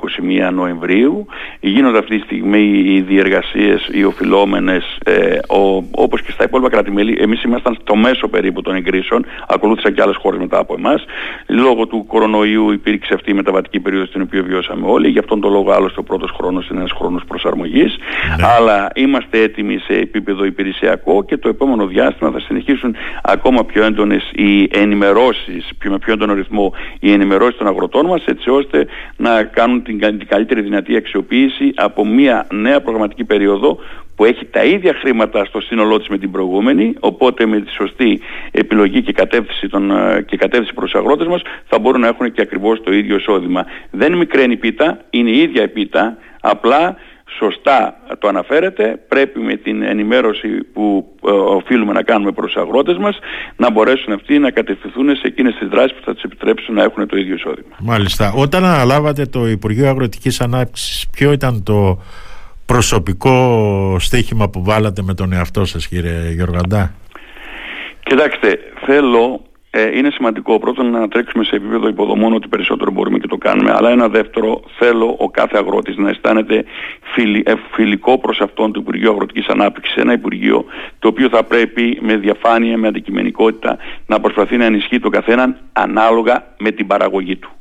21 0.49 0.53
Νοεμβρίου. 0.53 1.27
Γίνονται 1.61 1.99
αυτή 1.99 2.17
τη 2.17 2.25
στιγμή 2.25 2.83
οι 2.87 3.01
διεργασίες, 3.01 3.89
οι 3.93 4.05
οφειλόμενες, 4.05 4.99
ε, 5.05 5.39
ο, 5.49 5.85
όπως 5.91 6.23
και 6.23 6.31
στα 6.31 6.45
υπόλοιπα 6.45 6.71
κράτη-μέλη. 6.71 7.17
Εμείς 7.21 7.43
ήμασταν 7.43 7.79
στο 7.81 7.97
μέσο 7.97 8.29
περίπου 8.29 8.63
των 8.63 8.75
εγκρίσεων, 8.75 9.27
ακολούθησαν 9.49 9.95
και 9.95 10.03
άλλες 10.03 10.17
χώρες 10.17 10.41
μετά 10.41 10.59
από 10.59 10.75
εμάς. 10.79 11.05
Λόγω 11.47 11.87
του 11.87 12.07
κορονοϊού 12.07 12.71
υπήρξε 12.71 13.15
αυτή 13.15 13.31
η 13.31 13.35
μεταβατική 13.35 13.81
περίοδος 13.81 14.11
την 14.11 14.23
οποία 14.23 14.43
βιώσαμε 14.43 14.87
όλοι. 14.87 15.09
Γι' 15.09 15.19
αυτόν 15.19 15.41
τον 15.41 15.53
λόγο 15.53 15.71
άλλωστε 15.71 16.01
ο 16.01 16.03
πρώτος 16.03 16.31
χρόνος 16.31 16.69
είναι 16.69 16.79
ένας 16.79 16.93
χρόνος 16.93 17.25
προσαρμογής. 17.25 17.97
Ναι. 18.39 18.47
Αλλά 18.59 18.91
είμαστε 18.95 19.43
έτοιμοι 19.43 19.79
σε 19.79 19.93
επίπεδο 19.93 20.45
υπηρεσιακό 20.45 21.25
και 21.25 21.37
το 21.37 21.49
επόμενο 21.49 21.87
διάστημα 21.87 22.31
θα 22.31 22.41
συνεχίσουν 22.67 22.97
ακόμα 23.23 23.65
πιο 23.65 23.85
έντονες 23.85 24.31
οι 24.35 24.69
ενημερώσεις, 24.73 25.69
με 25.85 25.99
πιο 25.99 26.13
έντονο 26.13 26.35
ρυθμό 26.35 26.73
οι 27.01 27.13
ενημερώσεις 27.13 27.57
των 27.57 27.67
αγροτών 27.67 28.07
μας 28.07 28.25
έτσι 28.25 28.51
ώστε 28.51 28.87
να 29.17 29.43
κάνουν 29.43 29.83
την, 29.83 29.99
καλύτερη 30.29 30.61
δυνατή 30.61 30.97
αξιοποίηση 30.97 31.73
από 31.75 32.07
μια 32.07 32.47
νέα 32.53 32.81
προγραμματική 32.81 33.25
περίοδο 33.25 33.79
που 34.17 34.25
έχει 34.25 34.45
τα 34.45 34.65
ίδια 34.65 34.95
χρήματα 34.95 35.45
στο 35.45 35.61
σύνολό 35.61 35.99
της 35.99 36.09
με 36.09 36.19
την 36.19 36.31
προηγούμενη, 36.31 36.95
οπότε 37.01 37.47
με 37.47 37.61
τη 37.61 37.71
σωστή 37.71 38.21
επιλογή 38.51 39.03
και 39.03 39.13
κατεύθυνση, 39.13 39.69
των, 39.69 39.91
ε, 39.91 40.23
και 40.27 40.37
κατεύθυνση 40.37 40.75
προς 40.75 40.91
τους 40.91 41.01
αγρότες 41.01 41.27
μας 41.27 41.43
θα 41.67 41.79
μπορούν 41.79 42.01
να 42.01 42.09
έχουν 42.09 42.33
και 42.33 42.43
ακριβώς 42.43 42.83
το 42.83 42.93
ίδιο 42.93 43.17
εισόδημα. 43.17 43.67
Δεν 43.91 44.13
μικραίνει 44.13 44.57
πίτα, 44.57 44.99
είναι 45.11 45.31
η 45.31 45.39
ίδια 45.39 45.69
πίτα, 45.69 46.17
απλά 46.41 46.97
σωστά 47.39 47.97
το 48.19 48.29
αναφέρετε, 48.29 49.01
πρέπει 49.09 49.41
με 49.41 49.57
την 49.57 49.83
ενημέρωση 49.83 50.49
που 50.73 51.15
ε, 51.27 51.31
οφείλουμε 51.31 51.93
να 51.93 52.03
κάνουμε 52.03 52.33
προς 52.33 52.53
τους 52.53 52.63
αγρότες 52.63 52.97
μας 52.97 53.19
να 53.57 53.71
μπορέσουν 53.71 54.13
αυτοί 54.13 54.39
να 54.39 54.51
κατευθυνθούν 54.51 55.17
σε 55.17 55.27
εκείνες 55.27 55.55
τις 55.55 55.69
δράσεις 55.69 55.97
που 55.97 56.03
θα 56.05 56.15
τους 56.15 56.23
επιτρέψουν 56.23 56.75
να 56.75 56.83
έχουν 56.83 57.07
το 57.07 57.17
ίδιο 57.17 57.35
εισόδημα. 57.35 57.77
Μάλιστα. 57.81 58.33
Όταν 58.37 58.65
αναλάβατε 58.65 59.27
το 59.27 59.49
Υπουργείο 59.49 59.89
Αγροτικής 59.89 60.41
Ανάπτυξης, 60.41 61.09
ποιο 61.11 61.33
ήταν 61.33 61.63
το 61.63 62.03
προσωπικό 62.67 63.97
στοίχημα 63.99 64.49
που 64.49 64.65
βάλατε 64.65 65.03
με 65.03 65.15
τον 65.15 65.33
εαυτό 65.33 65.65
σας 65.65 65.89
κύριε 65.89 66.31
Γιώργαντά. 66.31 66.95
Κοιτάξτε, 68.03 68.59
θέλω 68.87 69.46
ε, 69.79 69.97
είναι 69.97 70.11
σημαντικό 70.11 70.59
πρώτον 70.59 70.91
να 70.91 71.09
τρέξουμε 71.09 71.45
σε 71.45 71.57
επίπεδο 71.57 71.89
υποδομών 71.89 72.33
ότι 72.33 72.49
περισσότερο 72.49 72.91
μπορούμε 72.91 73.19
και 73.19 73.27
το 73.27 73.37
κάνουμε, 73.37 73.73
αλλά 73.73 73.91
ένα 73.91 74.09
δεύτερο 74.09 74.63
θέλω 74.79 75.17
ο 75.19 75.31
κάθε 75.31 75.57
αγρότης 75.57 75.97
να 75.97 76.09
αισθάνεται 76.09 76.65
ε, 77.45 77.53
φιλικό 77.71 78.19
προς 78.19 78.41
αυτόν 78.41 78.73
το 78.73 78.81
Υπουργείο 78.83 79.11
Αγροτικής 79.11 79.47
Ανάπτυξης, 79.47 79.97
ένα 79.97 80.13
Υπουργείο 80.13 80.65
το 80.99 81.09
οποίο 81.09 81.29
θα 81.29 81.45
πρέπει 81.45 81.99
με 82.01 82.17
διαφάνεια, 82.17 82.79
με 82.79 82.89
αντικειμενικότητα 82.89 83.79
να 84.07 84.21
προσπαθεί 84.21 84.57
να 84.57 84.65
ενισχύει 84.65 85.01
τον 85.01 85.11
καθέναν 85.11 85.57
ανάλογα 85.73 86.45
με 86.59 86.71
την 86.71 86.87
παραγωγή 86.87 87.37
του. 87.37 87.56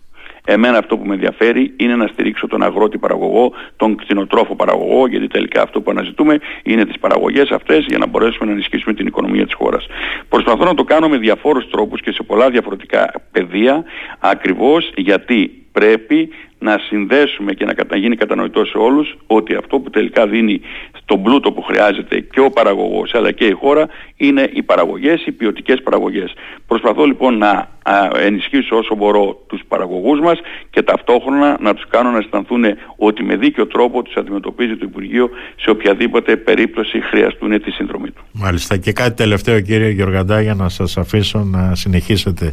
Εμένα 0.45 0.77
αυτό 0.77 0.97
που 0.97 1.05
με 1.05 1.13
ενδιαφέρει 1.13 1.73
είναι 1.77 1.95
να 1.95 2.07
στηρίξω 2.07 2.47
τον 2.47 2.63
αγρότη 2.63 2.97
παραγωγό, 2.97 3.53
τον 3.75 3.95
κτηνοτρόφο 3.95 4.55
παραγωγό, 4.55 5.07
γιατί 5.07 5.27
τελικά 5.27 5.61
αυτό 5.61 5.81
που 5.81 5.91
αναζητούμε 5.91 6.37
είναι 6.63 6.85
τις 6.85 6.99
παραγωγές 6.99 7.49
αυτές 7.49 7.85
για 7.87 7.97
να 7.97 8.07
μπορέσουμε 8.07 8.45
να 8.45 8.51
ενισχύσουμε 8.51 8.93
την 8.93 9.07
οικονομία 9.07 9.45
της 9.45 9.53
χώρας. 9.53 9.85
Προσπαθώ 10.29 10.63
να 10.65 10.73
το 10.73 10.83
κάνω 10.83 11.09
με 11.09 11.17
διαφόρους 11.17 11.69
τρόπους 11.69 12.01
και 12.01 12.11
σε 12.11 12.23
πολλά 12.23 12.49
διαφορετικά 12.49 13.11
πεδία, 13.31 13.83
ακριβώς 14.19 14.91
γιατί 14.95 15.65
πρέπει 15.71 16.29
να 16.59 16.77
συνδέσουμε 16.77 17.53
και 17.53 17.65
να 17.65 17.97
γίνει 17.97 18.15
κατανοητό 18.15 18.65
σε 18.65 18.77
όλους 18.77 19.17
ότι 19.27 19.55
αυτό 19.55 19.79
που 19.79 19.89
τελικά 19.89 20.27
δίνει 20.27 20.61
στον 21.01 21.23
πλούτο 21.23 21.51
που 21.51 21.61
χρειάζεται 21.61 22.19
και 22.19 22.39
ο 22.39 22.49
παραγωγός 22.49 23.13
αλλά 23.13 23.31
και 23.31 23.45
η 23.45 23.51
χώρα 23.51 23.87
είναι 24.17 24.49
οι 24.53 24.63
παραγωγές, 24.63 25.25
οι 25.25 25.31
ποιοτικές 25.31 25.81
παραγωγές. 25.83 26.33
Προσπαθώ 26.67 27.05
λοιπόν 27.05 27.37
να 27.37 27.74
ενισχύσω 28.15 28.77
όσο 28.77 28.95
μπορώ 28.95 29.43
τους 29.47 29.61
παραγωγούς 29.67 30.19
μας 30.19 30.39
και 30.69 30.81
ταυτόχρονα 30.81 31.57
να 31.61 31.73
τους 31.73 31.87
κάνω 31.89 32.11
να 32.11 32.17
αισθανθούν 32.17 32.63
ότι 32.97 33.23
με 33.23 33.35
δίκιο 33.35 33.67
τρόπο 33.67 34.01
τους 34.01 34.15
αντιμετωπίζει 34.15 34.75
το 34.75 34.85
Υπουργείο 34.89 35.29
σε 35.55 35.69
οποιαδήποτε 35.69 36.35
περίπτωση 36.35 37.01
χρειαστούν 37.01 37.61
τη 37.61 37.71
συνδρομή 37.71 38.11
του. 38.11 38.21
Μάλιστα 38.31 38.77
και 38.77 38.91
κάτι 38.91 39.15
τελευταίο 39.15 39.59
κύριε 39.59 39.89
Γιωργαντά 39.89 40.41
για 40.41 40.53
να 40.53 40.69
σας 40.69 40.97
αφήσω 40.97 41.39
να 41.39 41.75
συνεχίσετε 41.75 42.51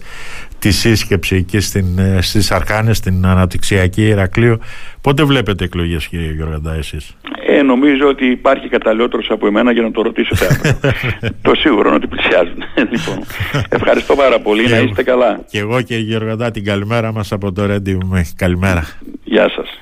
τη 0.59 0.71
σύσκεψη 0.71 1.37
εκεί 1.37 1.61
στην, 1.61 1.99
ε, 1.99 2.19
στις 2.23 2.51
Αρκάνες, 2.51 2.97
στην 2.97 3.27
αναπτυξιακή 3.27 4.03
Ηρακλείο. 4.03 4.59
Πότε 5.03 5.25
βλέπετε 5.25 5.65
εκλογές 5.65 6.07
κύριε 6.07 6.33
Γιωργαντά 6.33 6.75
εσείς; 6.75 7.17
Ε, 7.47 7.63
νομίζω 7.63 8.09
ότι 8.09 8.27
υπάρχει 8.27 8.69
καταλληλότερος 8.69 9.31
από 9.31 9.47
εμένα 9.47 9.73
για 9.73 9.83
να 9.83 9.91
το 9.91 10.03
ρωτήσετε 10.03 10.47
αύριο. 10.51 10.93
το 11.43 11.55
σίγουρο 11.55 11.87
είναι 11.87 11.97
ότι 11.97 12.07
πλησιάζουν. 12.07 12.63
λοιπόν, 12.93 13.25
ευχαριστώ 13.69 14.15
πάρα 14.15 14.39
πολύ. 14.41 14.69
να 14.69 14.79
είστε 14.79 15.03
καλά. 15.03 15.41
Και 15.51 15.59
εγώ 15.59 15.83
και 15.83 15.97
η 15.97 16.01
Γιωργαντά 16.01 16.51
την 16.51 16.65
καλημέρα 16.65 17.13
μας 17.13 17.33
από 17.33 17.53
το 17.53 17.67
Ρέντιου. 17.67 17.99
Καλημέρα. 18.37 18.87
Γεια 19.25 19.51
σας. 19.51 19.82